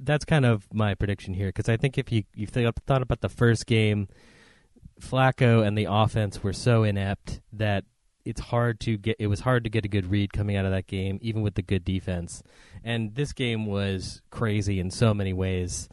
that's 0.00 0.24
kind 0.24 0.44
of 0.44 0.66
my 0.72 0.94
prediction 0.94 1.34
here 1.34 1.48
because 1.48 1.68
I 1.68 1.76
think 1.76 1.98
if 1.98 2.10
you 2.12 2.24
you 2.34 2.46
thought 2.46 3.02
about 3.02 3.20
the 3.20 3.28
first 3.28 3.66
game, 3.66 4.08
Flacco 5.00 5.66
and 5.66 5.76
the 5.76 5.86
offense 5.88 6.42
were 6.42 6.52
so 6.52 6.82
inept 6.82 7.40
that 7.52 7.84
it's 8.24 8.40
hard 8.40 8.80
to 8.80 8.96
get. 8.96 9.16
It 9.18 9.26
was 9.26 9.40
hard 9.40 9.64
to 9.64 9.70
get 9.70 9.84
a 9.84 9.88
good 9.88 10.10
read 10.10 10.32
coming 10.32 10.56
out 10.56 10.64
of 10.64 10.70
that 10.72 10.86
game, 10.86 11.18
even 11.22 11.42
with 11.42 11.54
the 11.54 11.62
good 11.62 11.84
defense. 11.84 12.42
And 12.84 13.14
this 13.14 13.32
game 13.32 13.66
was 13.66 14.22
crazy 14.30 14.80
in 14.80 14.90
so 14.90 15.14
many 15.14 15.32
ways. 15.32 15.88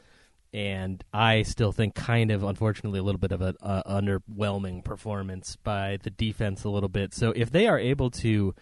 And 0.51 1.03
I 1.13 1.43
still 1.43 1.71
think, 1.71 1.93
kind 1.93 2.31
of, 2.31 2.43
unfortunately, 2.43 2.99
a 2.99 3.03
little 3.03 3.19
bit 3.19 3.31
of 3.31 3.41
an 3.41 3.55
uh, 3.61 3.83
underwhelming 3.83 4.83
performance 4.83 5.55
by 5.63 5.99
the 6.01 6.09
defense, 6.09 6.63
a 6.63 6.69
little 6.69 6.89
bit. 6.89 7.13
So 7.13 7.31
if 7.35 7.51
they 7.51 7.67
are 7.67 7.77
able 7.77 8.09
to, 8.11 8.55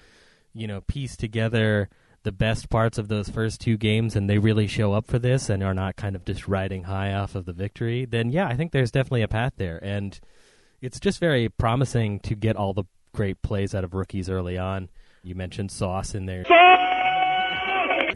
you 0.54 0.68
know, 0.68 0.82
piece 0.82 1.16
together 1.16 1.90
the 2.24 2.32
best 2.34 2.70
parts 2.70 2.98
of 2.98 3.08
those 3.08 3.30
first 3.30 3.62
two 3.62 3.78
games 3.78 4.14
and 4.14 4.30
they 4.30 4.38
really 4.38 4.68
show 4.68 4.92
up 4.92 5.08
for 5.08 5.18
this 5.18 5.50
and 5.50 5.64
are 5.64 5.74
not 5.74 5.96
kind 5.96 6.14
of 6.14 6.26
just 6.26 6.46
riding 6.46 6.84
high 6.84 7.14
off 7.14 7.36
of 7.36 7.46
the 7.46 7.54
victory, 7.54 8.04
then 8.04 8.30
yeah, 8.30 8.48
I 8.48 8.58
think 8.58 8.74
there's 8.74 8.92
definitely 8.92 9.22
a 9.22 9.30
path 9.30 9.54
there. 9.56 9.80
And 9.82 10.20
it's 10.82 11.00
just 11.00 11.20
very 11.20 11.48
promising 11.48 12.20
to 12.22 12.36
get 12.36 12.58
all 12.58 12.74
the 12.74 12.84
great 13.18 13.42
plays 13.42 13.74
out 13.74 13.84
of 13.84 13.96
rookies 13.96 14.30
early 14.30 14.60
on. 14.60 14.90
You 15.24 15.34
mentioned 15.34 15.72
Sauce 15.72 16.14
in 16.14 16.28
there. 16.28 16.46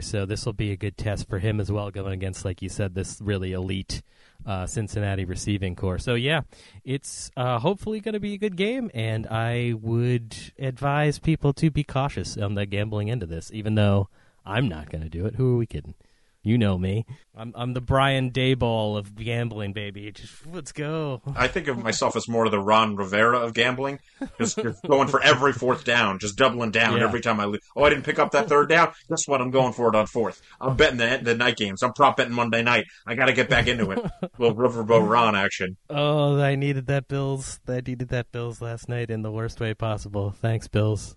So 0.00 0.24
this 0.26 0.46
will 0.46 0.52
be 0.52 0.70
a 0.70 0.76
good 0.76 0.96
test 0.96 1.28
for 1.28 1.40
him 1.40 1.60
as 1.60 1.70
well, 1.72 1.90
going 1.90 2.12
against, 2.12 2.44
like 2.44 2.62
you 2.62 2.68
said, 2.68 2.94
this 2.94 3.20
really 3.20 3.52
elite 3.52 4.02
uh, 4.46 4.66
Cincinnati 4.66 5.24
receiving 5.24 5.74
core. 5.74 5.98
So 5.98 6.14
yeah, 6.14 6.42
it's 6.84 7.32
uh, 7.36 7.58
hopefully 7.58 8.00
going 8.00 8.14
to 8.14 8.20
be 8.20 8.34
a 8.34 8.38
good 8.38 8.56
game, 8.56 8.92
and 8.94 9.26
I 9.26 9.74
would 9.80 10.36
advise 10.56 11.18
people 11.18 11.52
to 11.54 11.70
be 11.70 11.82
cautious 11.82 12.36
on 12.36 12.54
the 12.54 12.64
gambling 12.64 13.10
end 13.10 13.24
of 13.24 13.28
this. 13.28 13.50
Even 13.52 13.74
though 13.74 14.08
I'm 14.46 14.68
not 14.68 14.88
going 14.88 15.02
to 15.02 15.10
do 15.10 15.26
it, 15.26 15.34
who 15.34 15.54
are 15.54 15.58
we 15.58 15.66
kidding? 15.66 15.94
You 16.44 16.58
know 16.58 16.76
me. 16.76 17.06
I'm 17.36 17.52
I'm 17.54 17.72
the 17.72 17.80
Brian 17.80 18.32
Daboll 18.32 18.98
of 18.98 19.14
gambling, 19.14 19.72
baby. 19.72 20.10
Just 20.10 20.44
let's 20.52 20.72
go. 20.72 21.22
I 21.36 21.46
think 21.46 21.68
of 21.68 21.78
myself 21.78 22.16
as 22.16 22.26
more 22.28 22.44
of 22.46 22.50
the 22.50 22.58
Ron 22.58 22.96
Rivera 22.96 23.38
of 23.38 23.54
gambling, 23.54 24.00
just 24.38 24.58
just 24.60 24.82
going 24.82 25.06
for 25.06 25.22
every 25.22 25.52
fourth 25.52 25.84
down, 25.84 26.18
just 26.18 26.36
doubling 26.36 26.72
down 26.72 26.96
Yeah. 26.96 27.04
every 27.04 27.20
time 27.20 27.38
I 27.38 27.44
lose. 27.44 27.60
Oh, 27.76 27.84
I 27.84 27.90
didn't 27.90 28.04
pick 28.04 28.18
up 28.18 28.32
that 28.32 28.48
third 28.48 28.68
down. 28.68 28.92
Guess 29.08 29.28
what? 29.28 29.40
I'm 29.40 29.52
going 29.52 29.72
for 29.72 29.88
it 29.88 29.94
on 29.94 30.06
fourth. 30.08 30.42
I'm 30.60 30.76
betting 30.76 30.96
the, 30.98 31.20
the 31.22 31.36
night 31.36 31.56
games. 31.56 31.80
I'm 31.80 31.92
prop 31.92 32.16
betting 32.16 32.34
Monday 32.34 32.62
night. 32.62 32.86
I 33.06 33.14
got 33.14 33.26
to 33.26 33.32
get 33.32 33.48
back 33.48 33.68
into 33.68 33.92
it. 33.92 34.00
little 34.38 34.56
Riverboat 34.56 35.08
Ron 35.08 35.36
action. 35.36 35.76
Oh, 35.88 36.40
I 36.40 36.56
needed 36.56 36.86
that 36.88 37.06
Bills. 37.06 37.60
I 37.68 37.82
needed 37.86 38.08
that 38.08 38.32
Bills 38.32 38.60
last 38.60 38.88
night 38.88 39.10
in 39.10 39.22
the 39.22 39.30
worst 39.30 39.60
way 39.60 39.74
possible. 39.74 40.32
Thanks, 40.32 40.66
Bills. 40.66 41.16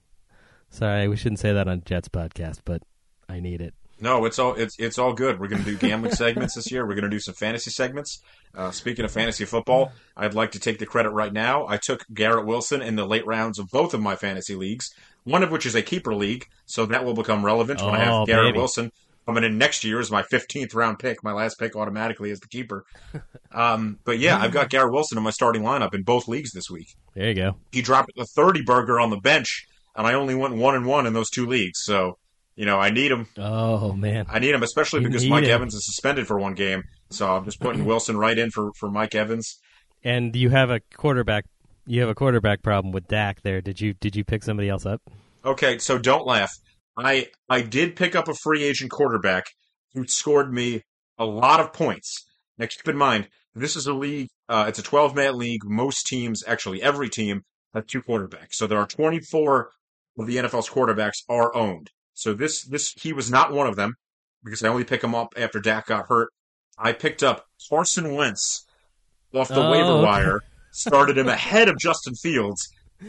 Sorry, 0.70 1.08
we 1.08 1.16
shouldn't 1.16 1.40
say 1.40 1.52
that 1.52 1.68
on 1.68 1.82
Jets 1.84 2.10
podcast, 2.10 2.60
but 2.64 2.84
I 3.28 3.40
need 3.40 3.60
it. 3.62 3.74
No, 4.00 4.26
it's 4.26 4.40
all 4.40 4.54
it's 4.56 4.78
it's 4.78 4.98
all 5.00 5.14
good. 5.14 5.40
We're 5.40 5.48
going 5.48 5.64
to 5.64 5.70
do 5.72 5.78
gambling 5.78 6.14
segments 6.16 6.56
this 6.56 6.72
year. 6.72 6.86
We're 6.86 6.96
going 6.96 7.04
to 7.06 7.10
do 7.10 7.20
some 7.20 7.34
fantasy 7.34 7.72
segments. 7.72 8.22
Uh, 8.54 8.72
speaking 8.72 9.06
of 9.06 9.12
fantasy 9.12 9.46
football, 9.46 9.92
I'd 10.18 10.34
like 10.34 10.52
to 10.52 10.60
take 10.60 10.80
the 10.80 10.86
credit 10.86 11.12
right 11.12 11.32
now. 11.32 11.66
I 11.68 11.78
took 11.78 12.06
Garrett 12.14 12.46
Wilson 12.46 12.82
in 12.82 12.96
the 12.96 13.06
late 13.06 13.26
rounds 13.26 13.58
of 13.60 13.70
both 13.70 13.94
of 13.94 14.02
my 14.02 14.16
fantasy 14.16 14.56
leagues, 14.56 14.94
one 15.24 15.44
of 15.44 15.52
which 15.52 15.66
is 15.66 15.76
a 15.76 15.82
keeper 15.82 16.14
league, 16.16 16.46
so 16.66 16.86
that 16.88 17.04
will 17.06 17.14
become 17.14 17.46
relevant 17.46 17.82
when 17.82 17.96
I 17.96 18.08
Oh, 18.10 18.20
have 18.20 18.28
Garrett 18.28 18.50
baby. 18.54 18.60
Wilson 18.60 18.92
coming 19.26 19.44
in 19.44 19.58
next 19.58 19.84
year 19.84 20.00
as 20.00 20.12
my 20.12 20.22
15th 20.24 20.76
round 20.76 21.00
pick. 21.00 21.24
My 21.24 21.32
last 21.34 21.58
pick 21.58 21.76
automatically 21.76 22.30
is 22.32 22.40
the 22.40 22.48
keeper. 22.48 22.86
Um, 23.52 24.00
but 24.04 24.20
yeah, 24.20 24.38
I've 24.38 24.52
got 24.52 24.70
Garrett 24.70 24.92
Wilson 24.94 25.18
in 25.18 25.24
my 25.24 25.32
starting 25.32 25.64
lineup 25.64 25.94
in 25.94 26.04
both 26.04 26.28
leagues 26.28 26.52
this 26.52 26.70
week. 26.70 26.96
There 27.14 27.30
you 27.30 27.34
go. 27.36 27.56
He 27.72 27.82
dropped 27.82 28.12
the 28.16 28.26
30 28.26 28.62
burger 28.64 29.00
on 29.00 29.10
the 29.10 29.18
bench, 29.18 29.68
and 29.96 30.06
I 30.06 30.14
only 30.14 30.36
went 30.36 30.56
one 30.56 30.76
and 30.76 30.86
one 30.86 31.06
in 31.08 31.14
those 31.14 31.30
two 31.30 31.46
leagues. 31.46 31.80
So, 31.82 32.18
you 32.56 32.66
know, 32.66 32.80
I 32.80 32.90
need 32.90 33.12
him. 33.12 33.28
Oh 33.38 33.94
man, 33.94 34.26
I 34.30 34.40
need 34.40 34.54
him, 34.56 34.64
especially 34.64 35.02
You 35.02 35.08
because 35.08 35.28
Mike 35.28 35.44
him. 35.46 35.52
Evans 35.52 35.74
is 35.76 35.86
suspended 35.86 36.28
for 36.28 36.38
one 36.40 36.54
game. 36.54 36.84
So 37.10 37.30
I'm 37.36 37.46
just 37.46 37.60
putting 37.60 37.86
Wilson 37.90 38.18
right 38.18 38.38
in 38.38 38.52
for, 38.52 38.72
for 38.80 38.90
Mike 38.90 39.16
Evans. 39.16 39.58
and 40.04 40.36
you 40.36 40.50
have 40.50 40.70
a 40.70 40.80
quarterback. 40.96 41.46
You 41.88 42.02
have 42.02 42.10
a 42.10 42.16
quarterback 42.16 42.64
problem 42.64 42.92
with 42.92 43.08
Dak. 43.08 43.42
There, 43.44 43.62
did 43.62 43.80
you 43.82 43.94
did 43.94 44.16
you 44.16 44.24
pick 44.24 44.44
somebody 44.44 44.70
else 44.70 44.86
up? 44.86 45.02
Okay, 45.44 45.78
so 45.78 45.98
don't 45.98 46.26
laugh. 46.26 46.52
I 46.98 47.28
I 47.50 47.62
did 47.62 47.96
pick 47.96 48.16
up 48.16 48.28
a 48.28 48.34
free 48.34 48.64
agent 48.64 48.90
quarterback 48.92 49.46
who 49.94 50.08
scored 50.08 50.52
me 50.54 50.82
a 51.18 51.26
lot 51.26 51.60
of 51.60 51.74
points. 51.74 52.26
Now 52.58 52.66
keep 52.68 52.88
in 52.88 52.98
mind, 52.98 53.28
this 53.54 53.76
is 53.76 53.86
a 53.86 53.94
league. 53.94 54.30
Uh, 54.48 54.66
it's 54.68 54.80
a 54.80 54.84
12 54.84 55.16
man 55.16 55.38
league. 55.38 55.62
Most 55.66 56.06
teams, 56.08 56.44
actually 56.48 56.82
every 56.82 57.10
team, 57.10 57.44
have 57.74 57.86
two 57.88 58.02
quarterbacks. 58.02 58.54
So 58.54 58.66
there 58.68 58.78
are 58.80 58.88
24 58.88 59.70
of 60.18 60.28
the 60.28 60.38
NFL's 60.38 60.70
quarterbacks 60.70 61.24
are 61.30 61.54
owned. 61.56 61.90
So 62.16 62.34
this 62.34 62.64
this 62.64 62.94
he 62.94 63.14
was 63.14 63.30
not 63.30 63.52
one 63.54 63.68
of 63.68 63.76
them 63.76 63.94
because 64.44 64.64
I 64.64 64.70
only 64.70 64.84
pick 64.86 65.04
him 65.04 65.14
up 65.14 65.34
after 65.38 65.60
Dak 65.60 65.88
got 65.88 66.08
hurt. 66.08 66.30
I 66.78 66.92
picked 66.94 67.22
up 67.22 67.46
Carson 67.70 68.16
Wentz 68.16 68.66
off 69.34 69.50
the 69.50 69.62
Oh, 69.62 69.72
waiver 69.72 69.92
okay. 69.92 70.04
wire, 70.04 70.42
started 70.72 71.18
him 71.18 71.28
ahead 71.28 71.68
of 71.70 71.78
Justin 71.78 72.16
Fields, 72.16 72.68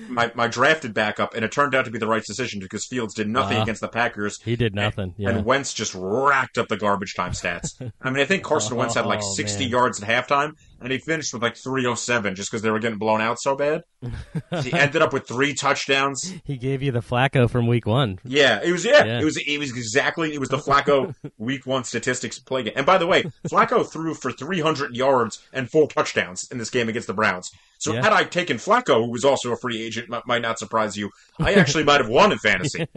my, 0.08 0.30
my 0.34 0.48
drafted 0.48 0.92
backup, 0.94 1.34
and 1.34 1.44
it 1.44 1.52
turned 1.52 1.74
out 1.74 1.84
to 1.84 1.90
be 1.90 1.98
the 1.98 2.06
right 2.06 2.22
decision 2.24 2.60
because 2.60 2.84
Fields 2.86 3.14
did 3.14 3.28
nothing 3.28 3.56
Wow. 3.58 3.62
against 3.62 3.80
the 3.80 3.88
Packers. 3.88 4.40
He 4.42 4.56
did 4.56 4.74
nothing. 4.74 5.14
Yeah. 5.16 5.30
And 5.30 5.44
Wentz 5.44 5.72
just 5.74 5.94
racked 5.94 6.58
up 6.58 6.68
the 6.68 6.76
garbage 6.76 7.14
time 7.14 7.32
stats. 7.32 7.74
I 8.02 8.10
mean, 8.10 8.20
I 8.20 8.26
think 8.26 8.42
Carson 8.42 8.76
Wentz 8.76 8.94
had 8.94 9.06
like 9.06 9.20
Oh, 9.22 9.34
60 9.34 9.64
man. 9.64 9.70
yards 9.70 10.02
at 10.02 10.08
halftime, 10.08 10.52
and 10.80 10.92
he 10.92 10.98
finished 10.98 11.32
with 11.32 11.42
like 11.42 11.56
307 11.56 12.34
just 12.34 12.50
because 12.50 12.62
they 12.62 12.70
were 12.70 12.78
getting 12.78 12.98
blown 12.98 13.20
out 13.20 13.38
so 13.40 13.54
bad. 13.56 13.82
he 14.62 14.72
ended 14.72 15.02
up 15.02 15.12
with 15.12 15.26
three 15.26 15.54
touchdowns. 15.54 16.32
he 16.44 16.56
gave 16.56 16.82
you 16.82 16.92
the 16.92 17.00
Flacco 17.00 17.48
from 17.48 17.66
Week 17.66 17.86
One. 17.86 18.18
Yeah, 18.24 18.60
it 18.62 18.72
was 18.72 18.84
yeah, 18.84 19.04
Yeah. 19.04 19.20
it 19.20 19.24
was 19.24 19.36
it 19.38 19.58
was 19.58 19.70
exactly 19.70 20.34
it 20.34 20.38
was 20.40 20.48
the 20.48 20.58
Flacco 20.58 21.14
week 21.38 21.66
one 21.66 21.84
statistics 21.84 22.38
play 22.38 22.62
game. 22.64 22.74
And 22.76 22.84
by 22.86 22.98
the 22.98 23.06
way, 23.06 23.24
Flacco 23.48 23.86
threw 23.90 24.14
for 24.14 24.30
300 24.32 24.94
yards 24.94 25.42
and 25.52 25.70
four 25.70 25.88
touchdowns 25.88 26.48
in 26.50 26.58
this 26.58 26.70
game 26.70 26.88
against 26.88 27.06
the 27.08 27.14
Browns. 27.14 27.50
So 27.78 27.92
Yeah. 27.94 28.02
had 28.02 28.12
I 28.12 28.24
taken 28.24 28.56
Flacco, 28.56 29.04
who 29.04 29.10
was 29.10 29.24
also 29.24 29.52
a 29.52 29.56
free 29.56 29.82
agent, 29.82 30.08
might, 30.08 30.26
might 30.26 30.42
not 30.42 30.58
surprise 30.58 30.96
you. 30.96 31.10
I 31.38 31.54
actually 31.54 31.84
might 31.84 32.00
have 32.00 32.08
won 32.08 32.32
in 32.32 32.38
fantasy. 32.38 32.86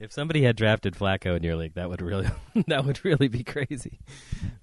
If 0.00 0.12
somebody 0.12 0.42
had 0.42 0.56
drafted 0.56 0.94
Flacco 0.94 1.36
in 1.36 1.42
your 1.42 1.56
league, 1.56 1.74
that 1.74 1.88
would 1.88 2.00
really 2.02 2.26
that 2.68 2.84
would 2.84 3.04
really 3.04 3.28
be 3.28 3.44
crazy. 3.44 4.00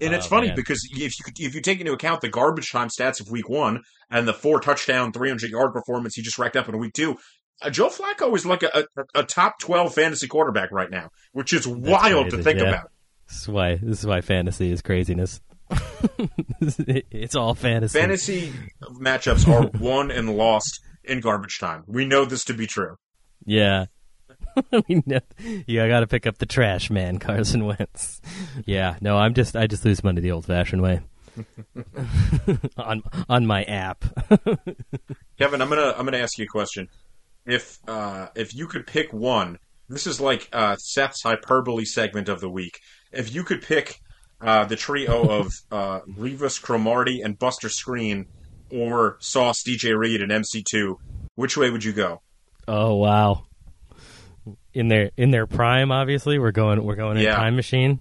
And 0.02 0.14
it's 0.14 0.26
Oh, 0.26 0.30
funny 0.30 0.48
man. 0.48 0.56
because 0.56 0.84
if 0.92 0.98
you 0.98 1.46
if 1.48 1.56
you 1.56 1.62
take 1.62 1.80
into 1.80 1.94
account 1.94 2.22
the 2.22 2.28
garbage 2.28 2.72
time 2.72 2.90
stats 2.90 3.22
of 3.22 3.30
week 3.30 3.48
one 3.48 3.84
and 4.10 4.28
the 4.28 4.34
four 4.34 4.60
touchdown, 4.60 5.12
300 5.14 5.50
yard 5.50 5.74
performance 5.74 6.16
he 6.16 6.22
just 6.22 6.38
racked 6.40 6.56
up 6.58 6.68
in 6.68 6.78
week 6.78 6.94
two, 6.94 7.18
uh, 7.62 7.70
Joe 7.70 7.88
Flacco 7.90 8.36
is 8.36 8.46
like 8.46 8.64
a, 8.64 8.88
a, 8.98 9.20
a 9.20 9.24
top 9.24 9.60
12 9.60 9.94
fantasy 9.94 10.28
quarterback 10.28 10.72
right 10.72 10.90
now, 10.90 11.10
which 11.34 11.54
is 11.54 11.68
wild 11.68 12.32
to 12.32 12.42
think 12.44 12.60
yeah. 12.60 12.70
about. 12.70 12.92
This 13.28 13.42
is 13.44 13.48
why 13.48 13.76
this 13.76 14.00
is 14.00 14.06
why 14.08 14.22
fantasy 14.22 14.72
is 14.72 14.82
craziness. 14.82 15.40
it's 17.12 17.36
all 17.36 17.56
fantasy. 17.56 18.00
Fantasy 18.00 18.54
matchups 18.82 19.48
are 19.48 19.70
won 19.80 20.12
and 20.12 20.36
lost 20.36 20.82
in 21.04 21.20
garbage 21.20 21.60
time. 21.60 21.84
We 21.88 22.06
know 22.06 22.26
this 22.26 22.46
to 22.46 22.54
be 22.54 22.68
true. 22.68 22.96
Yeah. 23.46 23.86
we 24.88 25.04
know. 25.06 25.20
Yeah, 25.68 25.86
I 25.86 25.88
got 25.88 26.00
to 26.02 26.08
pick 26.08 26.26
up 26.26 26.38
the 26.38 26.46
trash 26.46 26.90
man, 26.90 27.20
Carson 27.20 27.66
Wentz. 27.66 28.22
Yeah, 28.66 28.98
no, 29.02 29.18
I'm 29.18 29.34
just 29.34 29.56
I 29.56 29.68
just 29.68 29.86
lose 29.86 30.04
money 30.04 30.22
the 30.22 30.32
old-fashioned 30.32 30.82
way. 30.82 31.02
on 32.78 33.04
on 33.30 33.46
my 33.46 33.64
app. 33.64 34.04
Kevin, 35.38 35.62
I'm 35.62 35.70
gonna 35.70 35.94
I'm 35.98 36.06
gonna 36.06 36.18
ask 36.18 36.38
you 36.38 36.46
a 36.46 36.48
question. 36.48 36.90
If 37.46 37.78
uh, 37.88 38.28
if 38.36 38.56
you 38.56 38.68
could 38.68 38.88
pick 38.88 39.14
one, 39.14 39.60
this 39.88 40.08
is 40.08 40.20
like 40.20 40.50
uh, 40.52 40.76
Seth's 40.78 41.22
hyperbole 41.24 41.86
segment 41.86 42.28
of 42.28 42.42
the 42.42 42.50
week. 42.50 42.80
If 43.12 43.34
you 43.34 43.44
could 43.44 43.62
pick 43.62 44.02
uh, 44.42 44.66
the 44.66 44.76
trio 44.76 45.28
of 45.30 45.52
uh, 45.72 46.00
Revis 46.02 46.62
Cromartie 46.62 47.22
and 47.22 47.38
Buster 47.38 47.68
Skrine, 47.68 48.26
or 48.72 49.18
Sauce, 49.20 49.64
DJ 49.64 49.98
Reed, 49.98 50.22
and 50.22 50.32
MC2, 50.32 50.96
which 51.36 51.58
way 51.58 51.70
would 51.70 51.84
you 51.84 51.94
go? 51.94 52.22
oh 52.68 52.96
wow. 52.96 53.46
In 54.74 54.88
their 54.88 55.10
in 55.18 55.32
their 55.32 55.48
prime, 55.48 55.92
obviously, 55.92 56.38
we're 56.40 56.52
going 56.52 56.84
we're 56.84 56.96
going 56.96 57.18
in 57.18 57.24
Yeah. 57.24 57.36
time 57.36 57.56
machine. 57.56 58.00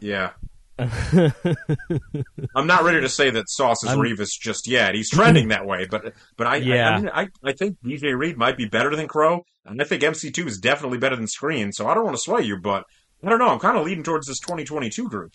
Yeah. 0.00 0.30
I'm 0.78 2.66
not 2.66 2.84
ready 2.84 3.00
to 3.00 3.08
say 3.08 3.30
that 3.30 3.48
Sauce 3.48 3.82
is 3.82 3.90
I'm- 3.90 3.98
Revis 3.98 4.30
just 4.40 4.66
yet. 4.68 4.94
He's 4.94 5.10
trending 5.10 5.48
that 5.48 5.66
way, 5.66 5.86
but 5.90 6.14
but 6.36 6.46
I 6.46 6.56
Yeah. 6.56 6.90
I, 6.90 6.92
I, 6.92 6.98
mean, 6.98 7.10
I 7.12 7.28
I 7.44 7.52
think 7.52 7.78
DJ 7.84 8.16
Reed 8.16 8.36
might 8.36 8.56
be 8.56 8.66
better 8.66 8.94
than 8.94 9.08
Crow, 9.08 9.44
and 9.64 9.80
I 9.80 9.84
think 9.84 10.02
MC2 10.02 10.46
is 10.46 10.58
definitely 10.58 10.98
better 10.98 11.16
than 11.16 11.26
Skrine. 11.26 11.72
So 11.74 11.86
I 11.88 11.94
don't 11.94 12.04
want 12.04 12.16
to 12.16 12.22
sway 12.22 12.42
you, 12.42 12.58
but 12.58 12.84
I 13.24 13.28
don't 13.30 13.38
know. 13.38 13.48
I'm 13.48 13.58
kind 13.58 13.76
of 13.78 13.84
leading 13.84 14.04
towards 14.04 14.26
this 14.26 14.38
2022 14.40 15.08
group. 15.08 15.32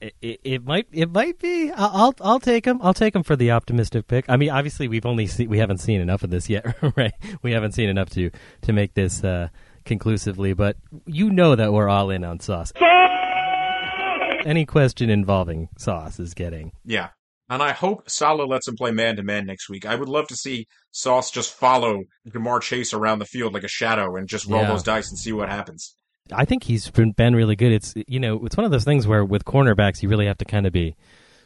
It, 0.00 0.14
it, 0.22 0.40
it 0.44 0.64
might 0.64 0.86
it 0.92 1.10
might 1.10 1.38
be. 1.38 1.70
I'll 1.72 1.90
I'll, 1.92 2.14
I'll 2.20 2.40
take 2.40 2.64
him. 2.64 2.78
I'll 2.82 2.94
take 2.94 3.14
him 3.16 3.22
for 3.22 3.34
the 3.36 3.50
optimistic 3.50 4.06
pick. 4.06 4.24
I 4.28 4.36
mean, 4.36 4.50
obviously, 4.50 4.86
we've 4.88 5.06
only 5.06 5.26
see, 5.26 5.46
we 5.46 5.58
haven't 5.58 5.78
seen 5.78 6.00
enough 6.00 6.22
of 6.22 6.30
this 6.30 6.48
yet, 6.48 6.76
right? 6.96 7.12
We 7.42 7.52
haven't 7.52 7.72
seen 7.72 7.88
enough 7.88 8.10
to 8.10 8.30
to 8.62 8.72
make 8.72 8.94
this 8.94 9.24
uh, 9.24 9.48
conclusively, 9.84 10.52
but 10.52 10.76
you 11.06 11.30
know 11.30 11.56
that 11.56 11.72
we're 11.72 11.88
all 11.88 12.10
in 12.10 12.22
on 12.24 12.38
sauce. 12.40 12.72
Any 14.44 14.64
question 14.64 15.10
involving 15.10 15.68
sauce 15.76 16.18
is 16.20 16.32
getting. 16.34 16.72
Yeah. 16.84 17.08
And 17.50 17.62
I 17.62 17.72
hope 17.72 18.08
Saleh 18.10 18.46
lets 18.48 18.68
him 18.68 18.76
play 18.76 18.90
man 18.92 19.16
to 19.16 19.22
man 19.22 19.46
next 19.46 19.68
week. 19.70 19.84
I 19.86 19.94
would 19.94 20.08
love 20.08 20.28
to 20.28 20.36
see 20.36 20.66
Sauce 20.90 21.30
just 21.30 21.52
follow 21.54 22.02
Ja'Marr 22.28 22.60
Chase 22.60 22.92
around 22.92 23.18
the 23.20 23.24
field 23.24 23.54
like 23.54 23.64
a 23.64 23.68
shadow 23.68 24.16
and 24.16 24.28
just 24.28 24.46
roll 24.46 24.60
Yeah. 24.62 24.68
those 24.68 24.82
dice 24.82 25.08
and 25.08 25.18
see 25.18 25.32
what 25.32 25.48
happens. 25.48 25.94
I 26.32 26.44
think 26.44 26.64
he's 26.64 26.90
been, 26.90 27.12
been 27.12 27.34
really 27.34 27.56
good. 27.56 27.72
It's 27.72 27.94
you 28.06 28.20
know 28.20 28.44
it's 28.44 28.56
one 28.56 28.64
of 28.64 28.70
those 28.70 28.84
things 28.84 29.06
where 29.06 29.24
with 29.24 29.44
cornerbacks 29.44 30.02
you 30.02 30.08
really 30.08 30.26
have 30.26 30.38
to 30.38 30.44
kind 30.44 30.66
of 30.66 30.72
be 30.72 30.96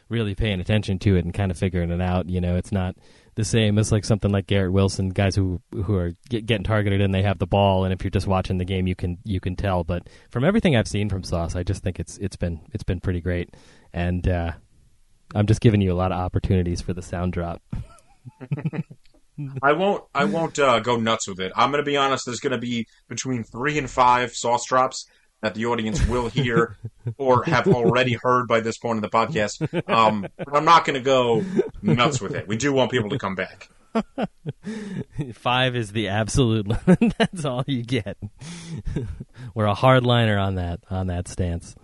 really 0.09 0.35
paying 0.35 0.59
attention 0.59 0.99
to 0.99 1.15
it 1.15 1.25
and 1.25 1.33
kind 1.33 1.51
of 1.51 1.57
figuring 1.57 1.91
it 1.91 2.01
out. 2.01 2.29
You 2.29 2.41
know, 2.41 2.55
it's 2.55 2.71
not 2.71 2.95
the 3.35 3.43
same 3.43 3.79
as 3.79 3.91
like 3.91 4.05
something 4.05 4.31
like 4.31 4.47
Garrett 4.47 4.73
Wilson, 4.73 5.09
guys 5.09 5.35
who 5.35 5.61
who 5.71 5.95
are 5.95 6.13
get, 6.29 6.45
getting 6.45 6.63
targeted 6.63 7.01
and 7.01 7.13
they 7.13 7.23
have 7.23 7.39
the 7.39 7.47
ball, 7.47 7.83
and 7.83 7.93
if 7.93 8.03
you're 8.03 8.11
just 8.11 8.27
watching 8.27 8.57
the 8.57 8.65
game, 8.65 8.87
you 8.87 8.95
can 8.95 9.17
you 9.23 9.39
can 9.39 9.55
tell. 9.55 9.83
But 9.83 10.07
from 10.29 10.43
everything 10.43 10.75
I've 10.75 10.87
seen 10.87 11.09
from 11.09 11.23
Sauce, 11.23 11.55
I 11.55 11.63
just 11.63 11.83
think 11.83 11.99
it's 11.99 12.17
it's 12.17 12.35
been 12.35 12.61
it's 12.73 12.83
been 12.83 12.99
pretty 12.99 13.21
great, 13.21 13.55
and 13.93 14.27
uh, 14.27 14.51
I'm 15.35 15.47
just 15.47 15.61
giving 15.61 15.81
you 15.81 15.91
a 15.91 15.95
lot 15.95 16.11
of 16.11 16.19
opportunities 16.19 16.81
for 16.81 16.93
the 16.93 17.01
sound 17.01 17.33
drop. 17.33 17.61
I 19.61 19.73
won't. 19.73 20.03
I 20.13 20.25
won't 20.25 20.59
uh, 20.59 20.79
go 20.79 20.97
nuts 20.97 21.27
with 21.27 21.39
it. 21.39 21.51
I'm 21.55 21.71
going 21.71 21.83
to 21.83 21.89
be 21.89 21.97
honest. 21.97 22.25
There's 22.25 22.39
going 22.39 22.51
to 22.51 22.57
be 22.57 22.87
between 23.07 23.43
three 23.43 23.77
and 23.77 23.89
five 23.89 24.33
sauce 24.33 24.65
drops 24.65 25.07
that 25.41 25.55
the 25.55 25.65
audience 25.65 26.05
will 26.07 26.29
hear 26.29 26.77
or 27.17 27.43
have 27.43 27.67
already 27.67 28.17
heard 28.21 28.47
by 28.47 28.61
this 28.61 28.77
point 28.77 28.97
in 28.97 29.01
the 29.01 29.09
podcast. 29.09 29.61
Um, 29.89 30.27
but 30.37 30.55
I'm 30.55 30.65
not 30.65 30.85
going 30.85 30.95
to 30.95 31.01
go 31.01 31.43
nuts 31.81 32.21
with 32.21 32.33
it. 32.33 32.47
We 32.47 32.57
do 32.57 32.71
want 32.73 32.91
people 32.91 33.09
to 33.09 33.17
come 33.17 33.35
back. 33.35 33.69
Five 35.33 35.75
is 35.75 35.91
the 35.91 36.07
absolute 36.07 36.67
limit. 36.87 37.13
That's 37.17 37.45
all 37.45 37.63
you 37.67 37.83
get. 37.83 38.17
We're 39.53 39.67
a 39.67 39.75
hardliner 39.75 40.41
on 40.41 40.55
that 40.55 40.79
on 40.89 41.07
that 41.07 41.27
stance. 41.27 41.75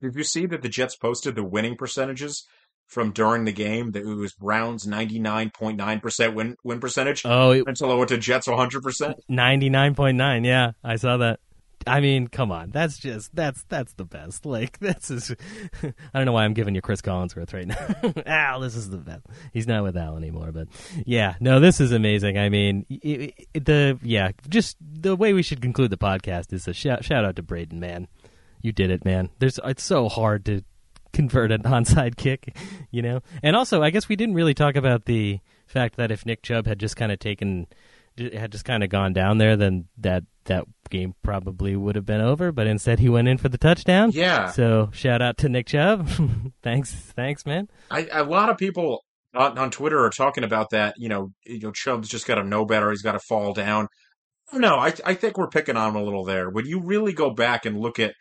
Did 0.00 0.14
you 0.14 0.24
see 0.24 0.46
that 0.46 0.62
the 0.62 0.68
Jets 0.68 0.96
posted 0.96 1.34
the 1.34 1.42
winning 1.44 1.76
percentages 1.76 2.46
from 2.86 3.10
during 3.12 3.44
the 3.44 3.52
game? 3.52 3.90
That 3.92 4.02
it 4.02 4.14
was 4.14 4.32
Browns 4.32 4.86
99.9% 4.86 6.34
win 6.34 6.56
win 6.64 6.80
percentage 6.80 7.22
Oh, 7.24 7.50
it- 7.52 7.64
until 7.66 7.92
it 7.92 7.96
went 7.96 8.08
to 8.10 8.18
Jets 8.18 8.46
100%. 8.46 9.14
99.9 9.30 10.46
yeah 10.46 10.72
i 10.84 10.96
saw 10.96 11.16
that. 11.18 11.40
I 11.86 12.00
mean 12.00 12.26
come 12.26 12.50
on 12.50 12.70
that's 12.70 12.98
just 12.98 13.34
that's 13.34 13.62
that's 13.68 13.92
the 13.94 14.04
best. 14.04 14.44
Like 14.44 14.78
this 14.80 15.10
is 15.10 15.34
i 15.82 15.92
don't 16.14 16.26
know 16.26 16.32
why 16.32 16.44
i'm 16.44 16.52
giving 16.54 16.74
you 16.74 16.80
chris 16.82 17.00
collinsworth 17.00 17.54
right 17.54 17.66
now. 17.66 18.22
Al 18.26 18.60
this 18.60 18.74
is 18.74 18.90
the 18.90 18.98
best. 18.98 19.24
He's 19.52 19.66
not 19.66 19.82
with 19.84 19.96
al 19.96 20.16
anymore 20.16 20.50
but 20.52 20.68
yeah 21.06 21.34
no 21.40 21.60
this 21.60 21.80
is 21.80 21.92
amazing. 21.92 22.36
I 22.36 22.48
mean 22.48 22.84
i 22.90 23.32
i 23.54 23.58
the 23.58 23.98
yeah 24.02 24.32
just 24.48 24.76
the 24.80 25.14
way 25.16 25.32
we 25.32 25.42
should 25.42 25.62
conclude 25.62 25.90
the 25.90 25.96
podcast 25.96 26.52
is 26.52 26.66
a 26.68 26.72
shout, 26.74 27.04
shout 27.04 27.24
out 27.24 27.36
to 27.36 27.42
braden 27.42 27.80
man 27.80 28.08
you 28.62 28.72
did 28.72 28.90
it 28.90 29.04
man 29.04 29.28
there's 29.38 29.58
it's 29.64 29.82
so 29.82 30.08
hard 30.08 30.44
to 30.44 30.62
convert 31.12 31.50
an 31.50 31.62
onside 31.62 32.16
kick, 32.16 32.56
you 32.90 33.02
know. 33.02 33.20
And 33.42 33.56
also, 33.56 33.82
I 33.82 33.90
guess 33.90 34.08
we 34.08 34.16
didn't 34.16 34.34
really 34.34 34.54
talk 34.54 34.76
about 34.76 35.04
the 35.04 35.40
fact 35.66 35.96
that 35.96 36.10
if 36.10 36.24
Nick 36.24 36.42
Chubb 36.42 36.66
had 36.66 36.78
just 36.78 36.96
kind 36.96 37.12
of 37.12 37.18
taken, 37.18 37.66
had 38.16 38.52
just 38.52 38.64
kind 38.64 38.82
of 38.82 38.90
gone 38.90 39.12
down 39.12 39.38
there, 39.38 39.56
then 39.56 39.86
that 39.98 40.24
that 40.44 40.64
game 40.90 41.14
probably 41.22 41.76
would 41.76 41.94
have 41.94 42.06
been 42.06 42.20
over. 42.20 42.52
But 42.52 42.66
instead, 42.66 43.00
he 43.00 43.08
went 43.08 43.28
in 43.28 43.38
for 43.38 43.48
the 43.48 43.58
touchdown. 43.58 44.12
Yeah. 44.12 44.50
So 44.50 44.90
shout 44.92 45.20
out 45.20 45.38
to 45.38 45.48
Nick 45.48 45.66
Chubb. 45.66 46.08
thanks, 46.62 46.92
thanks, 46.92 47.44
man. 47.44 47.68
I, 47.90 48.08
a 48.10 48.24
lot 48.24 48.48
of 48.48 48.56
people 48.56 49.04
on, 49.34 49.58
on 49.58 49.70
Twitter 49.70 50.02
are 50.04 50.10
talking 50.10 50.44
about 50.44 50.70
that. 50.70 50.94
You 50.96 51.08
know, 51.08 51.32
you 51.44 51.60
know, 51.60 51.72
Chubb's 51.72 52.08
just 52.08 52.26
got 52.26 52.36
to 52.36 52.44
know 52.44 52.64
better. 52.64 52.90
He's 52.90 53.02
got 53.02 53.12
to 53.12 53.20
fall 53.20 53.52
down. 53.52 53.88
No, 54.50 54.76
I, 54.76 54.94
I 55.04 55.12
think 55.12 55.36
we're 55.36 55.48
picking 55.48 55.76
on 55.76 55.90
him 55.90 55.96
a 55.96 56.02
little 56.02 56.24
there. 56.24 56.48
When 56.48 56.64
you 56.64 56.80
really 56.80 57.12
go 57.12 57.28
back 57.28 57.66
and 57.66 57.78
look 57.78 57.98
at 57.98 58.14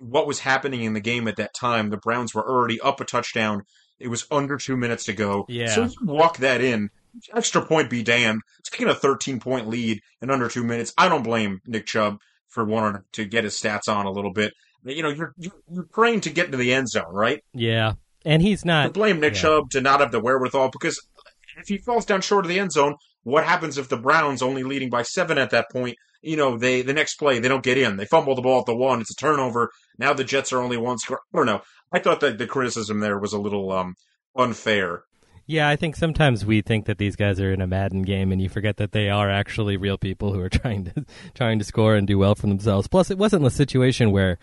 what 0.00 0.26
was 0.26 0.40
happening 0.40 0.82
in 0.82 0.92
the 0.92 1.00
game 1.00 1.28
at 1.28 1.36
that 1.36 1.54
time, 1.54 1.90
the 1.90 1.96
Browns 1.96 2.34
were 2.34 2.48
already 2.48 2.80
up 2.80 3.00
a 3.00 3.04
touchdown. 3.04 3.62
It 3.98 4.08
was 4.08 4.26
under 4.30 4.56
two 4.56 4.76
minutes 4.76 5.04
to 5.04 5.12
go. 5.12 5.46
Yeah. 5.48 5.68
So 5.68 5.84
you 5.84 5.94
walk 6.02 6.38
that 6.38 6.60
in. 6.60 6.90
Extra 7.32 7.64
point 7.64 7.90
be 7.90 8.02
damned. 8.02 8.42
Taking 8.64 8.88
a 8.88 8.94
13 8.94 9.38
point 9.38 9.68
lead 9.68 10.00
in 10.20 10.30
under 10.30 10.48
two 10.48 10.64
minutes. 10.64 10.92
I 10.98 11.08
don't 11.08 11.22
blame 11.22 11.60
Nick 11.66 11.86
Chubb 11.86 12.18
for 12.48 12.64
wanting 12.64 13.02
to 13.12 13.24
get 13.24 13.44
his 13.44 13.54
stats 13.54 13.88
on 13.88 14.06
a 14.06 14.10
little 14.10 14.32
bit. 14.32 14.52
You 14.84 15.02
know, 15.02 15.08
you're, 15.08 15.34
you're, 15.38 15.84
praying 15.92 16.22
to 16.22 16.30
get 16.30 16.46
into 16.46 16.58
the 16.58 16.74
end 16.74 16.88
zone, 16.88 17.12
right? 17.12 17.42
Yeah, 17.54 17.94
and 18.24 18.42
he's 18.42 18.62
to 18.62 18.66
not. 18.66 18.92
blame 18.92 19.18
Nick 19.18 19.34
yeah. 19.34 19.40
Chubb 19.40 19.70
to 19.70 19.80
not 19.80 20.00
have 20.00 20.12
the 20.12 20.20
wherewithal 20.20 20.68
because 20.70 21.00
if 21.56 21.68
he 21.68 21.78
falls 21.78 22.04
down 22.04 22.20
short 22.20 22.44
of 22.44 22.50
the 22.50 22.58
end 22.58 22.72
zone, 22.72 22.96
what 23.22 23.44
happens 23.44 23.78
if 23.78 23.88
the 23.88 23.96
Browns 23.96 24.42
only 24.42 24.62
leading 24.62 24.90
by 24.90 25.02
seven 25.02 25.38
at 25.38 25.50
that 25.50 25.70
point? 25.70 25.96
You 26.24 26.36
know, 26.36 26.56
they 26.56 26.82
the 26.82 26.92
next 26.92 27.16
play 27.16 27.38
they 27.38 27.48
don't 27.48 27.62
get 27.62 27.78
in. 27.78 27.96
They 27.96 28.06
fumble 28.06 28.34
the 28.34 28.42
ball 28.42 28.60
at 28.60 28.66
the 28.66 28.74
one. 28.74 29.00
It's 29.00 29.10
a 29.10 29.14
turnover. 29.14 29.70
Now 29.98 30.12
the 30.12 30.24
Jets 30.24 30.52
are 30.52 30.60
only 30.60 30.76
one 30.76 30.98
score. 30.98 31.20
I 31.32 31.36
don't 31.36 31.46
know. 31.46 31.62
I 31.92 31.98
thought 31.98 32.20
that 32.20 32.38
the 32.38 32.46
criticism 32.46 33.00
there 33.00 33.18
was 33.18 33.32
a 33.32 33.38
little 33.38 33.70
um, 33.72 33.94
unfair. 34.36 35.04
Yeah, 35.46 35.68
I 35.68 35.76
think 35.76 35.94
sometimes 35.94 36.46
we 36.46 36.62
think 36.62 36.86
that 36.86 36.96
these 36.96 37.16
guys 37.16 37.38
are 37.38 37.52
in 37.52 37.60
a 37.60 37.66
Madden 37.66 38.02
game, 38.02 38.32
and 38.32 38.40
you 38.40 38.48
forget 38.48 38.78
that 38.78 38.92
they 38.92 39.10
are 39.10 39.30
actually 39.30 39.76
real 39.76 39.98
people 39.98 40.32
who 40.32 40.40
are 40.40 40.48
trying 40.60 40.84
to 40.86 41.04
trying 41.34 41.58
to 41.58 41.64
score 41.64 41.94
and 41.94 42.06
do 42.06 42.18
well 42.18 42.34
for 42.34 42.46
themselves. 42.46 42.88
Plus, 42.88 43.10
it 43.10 43.18
wasn't 43.18 43.44
a 43.44 43.50
situation 43.50 44.10
where, 44.10 44.38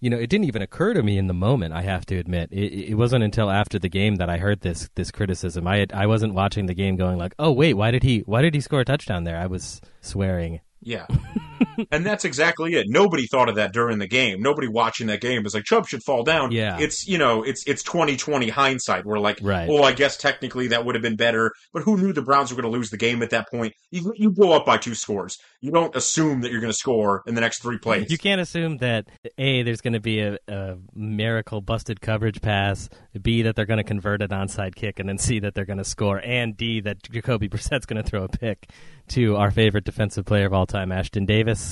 you 0.00 0.10
know, 0.10 0.18
it 0.18 0.28
didn't 0.28 0.46
even 0.46 0.62
occur 0.62 0.92
to 0.94 1.02
me 1.02 1.18
in 1.18 1.28
the 1.28 1.34
moment. 1.34 1.72
I 1.72 1.82
have 1.82 2.04
to 2.06 2.18
admit, 2.18 2.50
it, 2.50 2.90
it 2.90 2.94
wasn't 2.94 3.22
until 3.22 3.50
after 3.50 3.78
the 3.78 3.88
game 3.88 4.16
that 4.16 4.28
I 4.28 4.38
heard 4.38 4.60
this 4.60 4.90
this 4.96 5.12
criticism. 5.12 5.68
I 5.68 5.76
had, 5.76 5.92
I 5.92 6.06
wasn't 6.06 6.34
watching 6.34 6.66
the 6.66 6.74
game 6.74 6.96
going 6.96 7.16
like, 7.16 7.34
oh 7.38 7.52
wait, 7.52 7.74
why 7.74 7.92
did 7.92 8.02
he 8.02 8.20
why 8.20 8.42
did 8.42 8.54
he 8.54 8.60
score 8.60 8.80
a 8.80 8.84
touchdown 8.84 9.24
there? 9.24 9.38
I 9.38 9.46
was 9.46 9.80
swearing. 10.00 10.60
Yeah. 10.82 11.06
and 11.90 12.04
that's 12.04 12.24
exactly 12.24 12.74
it. 12.74 12.86
Nobody 12.88 13.26
thought 13.26 13.48
of 13.48 13.56
that 13.56 13.72
during 13.72 13.98
the 13.98 14.06
game. 14.08 14.40
Nobody 14.40 14.68
watching 14.68 15.06
that 15.08 15.20
game 15.20 15.42
was 15.42 15.54
like, 15.54 15.64
Chubb 15.64 15.86
should 15.86 16.02
fall 16.02 16.22
down. 16.22 16.52
Yeah. 16.52 16.78
It's, 16.78 17.06
you 17.06 17.18
know, 17.18 17.42
it's, 17.42 17.64
it's 17.66 17.82
2020 17.82 18.48
hindsight. 18.48 19.04
We're 19.04 19.18
like, 19.18 19.38
Right. 19.42 19.68
well, 19.68 19.84
I 19.84 19.92
guess 19.92 20.16
technically 20.16 20.68
that 20.68 20.84
would 20.84 20.94
have 20.94 21.02
been 21.02 21.16
better, 21.16 21.52
but 21.72 21.82
who 21.82 21.96
knew 21.96 22.12
the 22.12 22.22
Browns 22.22 22.50
were 22.52 22.60
going 22.60 22.70
to 22.72 22.76
lose 22.78 22.90
the 22.90 22.96
game 22.96 23.22
at 23.22 23.30
that 23.30 23.50
point? 23.50 23.74
You, 23.90 24.12
you 24.16 24.30
blow 24.30 24.52
up 24.52 24.66
by 24.66 24.76
two 24.78 24.94
scores. 24.94 25.38
You 25.60 25.70
don't 25.70 25.94
assume 25.94 26.40
that 26.42 26.50
you're 26.50 26.60
going 26.60 26.72
to 26.72 26.78
score 26.78 27.22
in 27.26 27.34
the 27.34 27.40
next 27.40 27.60
three 27.62 27.78
plays. 27.78 28.10
You 28.10 28.18
can't 28.18 28.40
assume 28.40 28.78
that 28.78 29.06
a 29.38 29.62
there's 29.62 29.80
going 29.80 29.92
to 29.92 30.00
be 30.00 30.20
a, 30.20 30.38
a 30.48 30.76
miracle 30.94 31.60
busted 31.60 32.00
coverage 32.00 32.40
pass, 32.40 32.88
b 33.20 33.42
that 33.42 33.56
they're 33.56 33.66
going 33.66 33.78
to 33.78 33.84
convert 33.84 34.22
an 34.22 34.28
onside 34.30 34.74
kick, 34.74 34.98
and 34.98 35.08
then 35.08 35.18
c 35.18 35.38
that 35.40 35.54
they're 35.54 35.64
going 35.66 35.78
to 35.78 35.84
score, 35.84 36.20
and 36.24 36.56
d 36.56 36.80
that 36.80 37.02
Jacoby 37.02 37.48
Brissett's 37.48 37.86
going 37.86 38.02
to 38.02 38.08
throw 38.08 38.24
a 38.24 38.28
pick 38.28 38.70
to 39.08 39.36
our 39.36 39.50
favorite 39.50 39.84
defensive 39.84 40.24
player 40.24 40.46
of 40.46 40.52
all 40.52 40.66
time, 40.66 40.90
Ashtyn 40.90 41.26
Davis. 41.26 41.69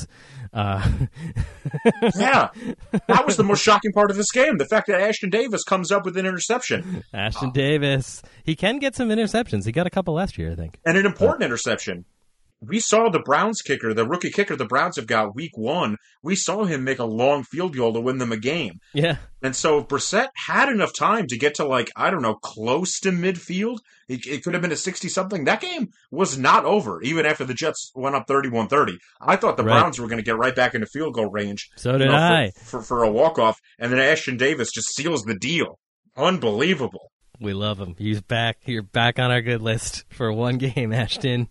Uh, 0.53 0.89
yeah. 2.17 2.49
That 3.07 3.25
was 3.27 3.37
the 3.37 3.45
most 3.45 3.63
shocking 3.63 3.93
part 3.93 4.11
of 4.11 4.17
this 4.17 4.31
game. 4.31 4.59
The 4.59 4.67
fact 4.67 4.87
that 4.89 5.01
Ashtyn 5.01 5.31
Davis 5.31 5.65
comes 5.65 5.93
up 5.93 6.05
with 6.05 6.17
an 6.17 6.27
interception 6.27 7.05
Ashtyn 7.13 7.53
Davis, 7.53 8.23
he 8.45 8.57
can 8.57 8.79
get 8.79 8.95
some 8.95 9.09
interceptions. 9.09 9.65
He 9.65 9.73
got 9.73 9.87
a 9.87 9.91
couple 9.91 10.15
last 10.15 10.39
year, 10.39 10.53
I 10.53 10.55
think. 10.55 10.79
and 10.87 10.97
an 10.97 11.07
important 11.07 11.43
interception. 11.43 12.05
We 12.61 12.81
saw 12.81 13.09
the 13.09 13.21
Browns 13.21 13.63
kicker, 13.63 13.95
the 13.95 14.05
rookie 14.07 14.31
kicker 14.31 14.57
the 14.57 14.65
Browns 14.67 14.97
have 14.97 15.07
got 15.07 15.35
week 15.37 15.53
one. 15.57 15.97
We 16.25 16.35
saw 16.35 16.65
him 16.65 16.83
make 16.83 16.99
a 16.99 17.05
long 17.05 17.45
field 17.45 17.77
goal 17.77 17.93
to 17.93 18.01
win 18.01 18.19
them 18.19 18.33
a 18.33 18.37
game. 18.37 18.81
Yeah, 18.93 19.19
And 19.43 19.55
so 19.55 19.79
if 19.79 19.87
Brissett 19.87 20.29
had 20.35 20.69
enough 20.69 20.93
time 20.93 21.29
to 21.29 21.39
get 21.39 21.55
to 21.57 21.65
like, 21.65 21.89
I 21.95 22.11
don't 22.11 22.23
know, 22.23 22.35
close 22.35 22.99
to 23.01 23.11
midfield. 23.11 23.79
It, 24.09 24.27
it 24.27 24.43
could 24.43 24.55
have 24.55 24.63
been 24.63 24.73
a 24.73 24.77
60 24.77 25.09
something. 25.09 25.45
That 25.45 25.61
game 25.61 25.89
was 26.11 26.37
not 26.37 26.65
over, 26.65 27.01
even 27.03 27.27
after 27.27 27.45
the 27.45 27.55
Jets 27.55 27.93
went 27.95 28.17
up 28.17 28.25
31 28.27 28.67
30. 28.69 28.99
I 29.21 29.37
thought 29.37 29.57
the 29.57 29.63
Right. 29.63 29.81
Browns 29.81 30.01
were 30.01 30.09
going 30.09 30.19
to 30.19 30.25
get 30.25 30.37
right 30.39 30.57
back 30.57 30.75
into 30.75 30.87
field 30.87 31.15
goal 31.15 31.31
range. 31.31 31.69
so 31.77 31.93
you 31.93 31.99
did 31.99 32.07
know, 32.09 32.13
for- 32.13 32.17
I. 32.19 32.51
For, 32.65 32.83
for, 32.83 33.03
a 33.05 33.11
walk 33.11 33.39
off. 33.39 33.61
And 33.79 33.93
then 33.93 34.01
Ashtyn 34.01 34.37
Davis 34.39 34.73
just 34.73 34.95
seals 34.97 35.23
the 35.23 35.39
deal. 35.39 35.79
Unbelievable. 36.17 37.13
We 37.41 37.53
love 37.53 37.79
him. 37.79 37.95
He's 37.97 38.21
back. 38.21 38.59
You're 38.67 38.83
back 38.83 39.19
on 39.21 39.31
our 39.31 39.43
good 39.43 39.63
list 39.63 40.05
for 40.11 40.33
one 40.33 40.59
game, 40.59 40.91
Ashtyn. 40.91 41.47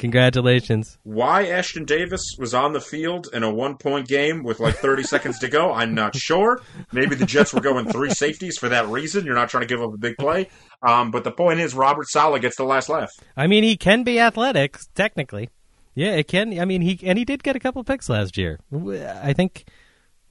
Congratulations. 0.00 0.96
Why 1.02 1.44
Ashtyn 1.44 1.84
Davis 1.84 2.34
was 2.38 2.54
on 2.54 2.72
the 2.72 2.80
field 2.80 3.28
in 3.34 3.42
a 3.42 3.52
one 3.52 3.76
point 3.76 4.08
game 4.08 4.42
with 4.42 4.58
like 4.58 4.76
30 4.76 5.02
seconds 5.14 5.38
to 5.40 5.48
go, 5.48 5.74
I'm 5.74 5.94
not 5.94 6.16
sure. 6.16 6.62
Maybe 6.90 7.14
the 7.14 7.26
Jets 7.26 7.52
were 7.52 7.60
going 7.60 7.86
three 7.86 8.08
safeties 8.08 8.56
for 8.56 8.70
that 8.70 8.88
reason. 8.88 9.26
You're 9.26 9.34
not 9.34 9.50
trying 9.50 9.60
to 9.60 9.66
give 9.66 9.82
up 9.82 9.92
a 9.92 9.98
big 9.98 10.16
play. 10.16 10.48
Um, 10.82 11.10
but 11.10 11.22
the 11.24 11.30
point 11.30 11.60
is, 11.60 11.74
Robert 11.74 12.08
Saleh 12.08 12.40
gets 12.40 12.56
the 12.56 12.64
last 12.64 12.88
laugh. 12.88 13.12
I 13.36 13.46
mean, 13.46 13.62
he 13.62 13.76
can 13.76 14.02
be 14.02 14.18
athletic 14.18 14.78
technically. 14.94 15.50
Yeah, 15.94 16.12
it 16.12 16.28
can. 16.28 16.58
I 16.58 16.64
mean, 16.64 16.80
he 16.80 16.98
and 17.02 17.18
he 17.18 17.26
did 17.26 17.42
get 17.42 17.54
a 17.54 17.60
couple 17.60 17.84
picks 17.84 18.08
last 18.08 18.38
year. 18.38 18.58
I 18.72 19.34
think 19.34 19.66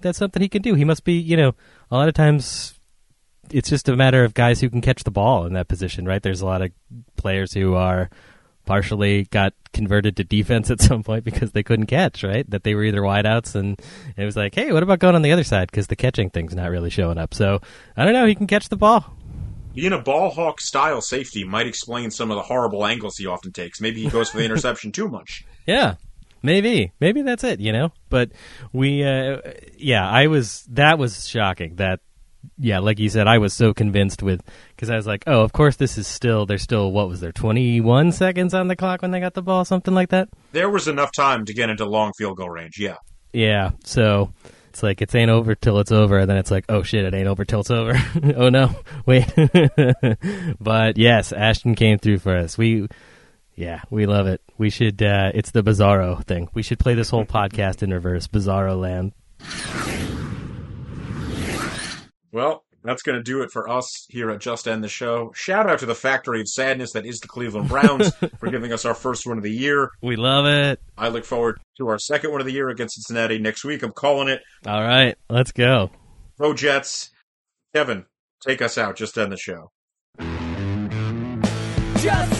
that's 0.01 0.17
something 0.17 0.41
he 0.41 0.49
can 0.49 0.63
do. 0.63 0.73
He 0.73 0.83
must 0.83 1.03
be, 1.03 1.13
you 1.13 1.37
know, 1.37 1.53
a 1.91 1.95
lot 1.95 2.07
of 2.07 2.15
times 2.15 2.73
it's 3.51 3.69
just 3.69 3.87
a 3.87 3.95
matter 3.95 4.23
of 4.23 4.33
guys 4.33 4.61
who 4.61 4.69
can 4.71 4.81
catch 4.81 5.03
the 5.03 5.11
ball 5.11 5.45
in 5.45 5.53
that 5.53 5.67
position, 5.67 6.05
right? 6.05 6.23
There's 6.23 6.41
a 6.41 6.45
lot 6.47 6.63
of 6.63 6.71
players 7.17 7.53
who 7.53 7.75
are 7.75 8.09
partially 8.69 9.23
got 9.31 9.51
converted 9.73 10.15
to 10.15 10.23
defense 10.23 10.69
at 10.69 10.79
some 10.79 11.01
point 11.01 11.23
because 11.23 11.53
they 11.53 11.63
couldn't 11.63 11.87
catch, 11.87 12.23
right? 12.23 12.47
That 12.51 12.63
they 12.63 12.75
were 12.75 12.83
either 12.83 13.01
wideouts 13.01 13.55
and 13.55 13.81
it 14.15 14.23
was 14.23 14.35
like, 14.35 14.53
hey, 14.53 14.71
what 14.71 14.83
about 14.83 14.99
going 14.99 15.15
on 15.15 15.23
the 15.23 15.31
other 15.31 15.43
side 15.43 15.71
because 15.71 15.87
the 15.87 15.95
catching 15.95 16.29
thing's 16.29 16.53
not 16.53 16.69
really 16.69 16.91
showing 16.91 17.17
up. 17.17 17.33
So 17.33 17.61
I 17.97 18.05
don't 18.05 18.13
know. 18.13 18.27
He 18.27 18.35
can 18.35 18.45
catch 18.45 18.69
the 18.69 18.77
ball. 18.77 19.11
Being 19.73 19.91
a 19.91 19.99
ball 19.99 20.29
hawk 20.29 20.61
style 20.61 21.01
safety 21.01 21.43
might 21.43 21.65
explain 21.65 22.11
some 22.11 22.29
of 22.29 22.35
the 22.35 22.43
horrible 22.43 22.85
angles 22.85 23.17
he 23.17 23.25
often 23.25 23.51
takes. 23.51 23.81
Maybe 23.81 24.03
he 24.03 24.09
goes 24.09 24.29
for 24.29 24.37
the 24.37 24.45
interception 24.45 24.91
too 24.91 25.09
much. 25.09 25.45
Yeah, 25.65 25.95
maybe, 26.41 26.93
maybe 26.99 27.21
that's 27.21 27.43
it. 27.43 27.59
You 27.59 27.71
know, 27.71 27.91
but 28.09 28.31
we, 28.73 29.03
uh, 29.03 29.37
yeah, 29.77 30.09
I 30.09 30.25
was 30.25 30.63
that 30.71 30.97
was 30.97 31.27
shocking 31.27 31.75
that 31.75 31.99
yeah, 32.57 32.79
like 32.79 32.99
you 32.99 33.09
said, 33.09 33.27
I 33.27 33.37
was 33.37 33.53
so 33.53 33.73
convinced 33.73 34.21
with 34.23 34.41
because 34.75 34.89
I 34.89 34.95
was 34.95 35.07
like, 35.07 35.23
oh, 35.27 35.41
of 35.41 35.51
course 35.51 35.75
this 35.75 35.97
is 35.97 36.07
still 36.07 36.45
there's 36.45 36.61
still 36.61 36.91
what 36.91 37.07
was 37.09 37.19
there 37.19 37.31
21 37.31 38.11
seconds 38.11 38.53
on 38.53 38.67
the 38.67 38.75
clock 38.75 39.01
when 39.01 39.11
they 39.11 39.19
got 39.19 39.33
the 39.33 39.41
ball, 39.41 39.65
something 39.65 39.93
like 39.93 40.09
that. 40.09 40.29
There 40.51 40.69
was 40.69 40.87
enough 40.87 41.11
time 41.11 41.45
to 41.45 41.53
get 41.53 41.69
into 41.69 41.85
long 41.85 42.13
field 42.17 42.37
goal 42.37 42.49
range. 42.49 42.79
Yeah. 42.79 42.97
Yeah, 43.33 43.71
so 43.83 44.33
it's 44.69 44.81
like 44.81 45.01
it's 45.01 45.13
ain't 45.15 45.29
over 45.29 45.53
till 45.55 45.79
it's 45.79 45.91
over, 45.91 46.17
and 46.19 46.29
then 46.29 46.37
it's 46.37 46.51
like, 46.51 46.65
oh 46.69 46.83
shit, 46.83 47.05
it 47.05 47.13
ain't 47.13 47.27
over 47.27 47.45
till 47.45 47.59
it's 47.59 47.71
over. 47.71 47.93
oh 48.35 48.49
no, 48.49 48.75
wait. 49.05 49.25
but 50.59 50.97
yes, 50.97 51.31
Ashtyn 51.33 51.75
came 51.75 51.99
through 51.99 52.19
for 52.19 52.35
us. 52.35 52.57
We, 52.57 52.87
yeah, 53.55 53.81
we 53.89 54.05
love 54.05 54.27
it. 54.27 54.41
We 54.57 54.69
should. 54.69 55.01
uh 55.03 55.31
It's 55.35 55.51
the 55.51 55.61
Bizarro 55.63 56.23
thing. 56.25 56.49
We 56.53 56.63
should 56.63 56.79
play 56.79 56.93
this 56.95 57.09
whole 57.09 57.25
podcast 57.25 57.83
in 57.83 57.93
reverse, 57.93 58.27
Bizarro 58.27 58.79
Land. 58.79 60.08
Well, 62.31 62.63
that's 62.83 63.01
going 63.01 63.17
to 63.17 63.23
do 63.23 63.41
it 63.41 63.51
for 63.51 63.69
us 63.69 64.05
here 64.09 64.29
at 64.29 64.39
Just 64.39 64.67
End 64.67 64.83
the 64.83 64.87
Show. 64.89 65.31
Shout 65.35 65.69
out 65.69 65.79
to 65.79 65.85
the 65.85 65.95
factory 65.95 66.41
of 66.41 66.47
sadness 66.47 66.93
that 66.93 67.05
is 67.05 67.19
the 67.19 67.27
Cleveland 67.27 67.67
Browns 67.69 68.15
for 68.39 68.49
giving 68.49 68.71
us 68.71 68.85
our 68.85 68.93
first 68.93 69.27
one 69.27 69.37
of 69.37 69.43
the 69.43 69.51
year. 69.51 69.91
We 70.01 70.15
love 70.15 70.45
it. 70.45 70.81
I 70.97 71.09
look 71.09 71.25
forward 71.25 71.59
to 71.77 71.87
our 71.89 71.99
second 71.99 72.31
one 72.31 72.39
of 72.39 72.47
the 72.47 72.53
year 72.53 72.69
against 72.69 72.95
Cincinnati 72.95 73.37
next 73.39 73.65
week. 73.65 73.83
I'm 73.83 73.91
calling 73.91 74.29
it 74.29 74.41
All 74.65 74.81
right, 74.81 75.17
let's 75.29 75.51
go. 75.51 75.91
Pro 76.37 76.53
Jets. 76.53 77.09
Kevin, 77.75 78.05
take 78.45 78.61
us 78.61 78.77
out. 78.77 78.95
Just 78.95 79.17
end 79.17 79.31
the 79.31 79.37
show. 79.37 79.71
Just 81.99 82.38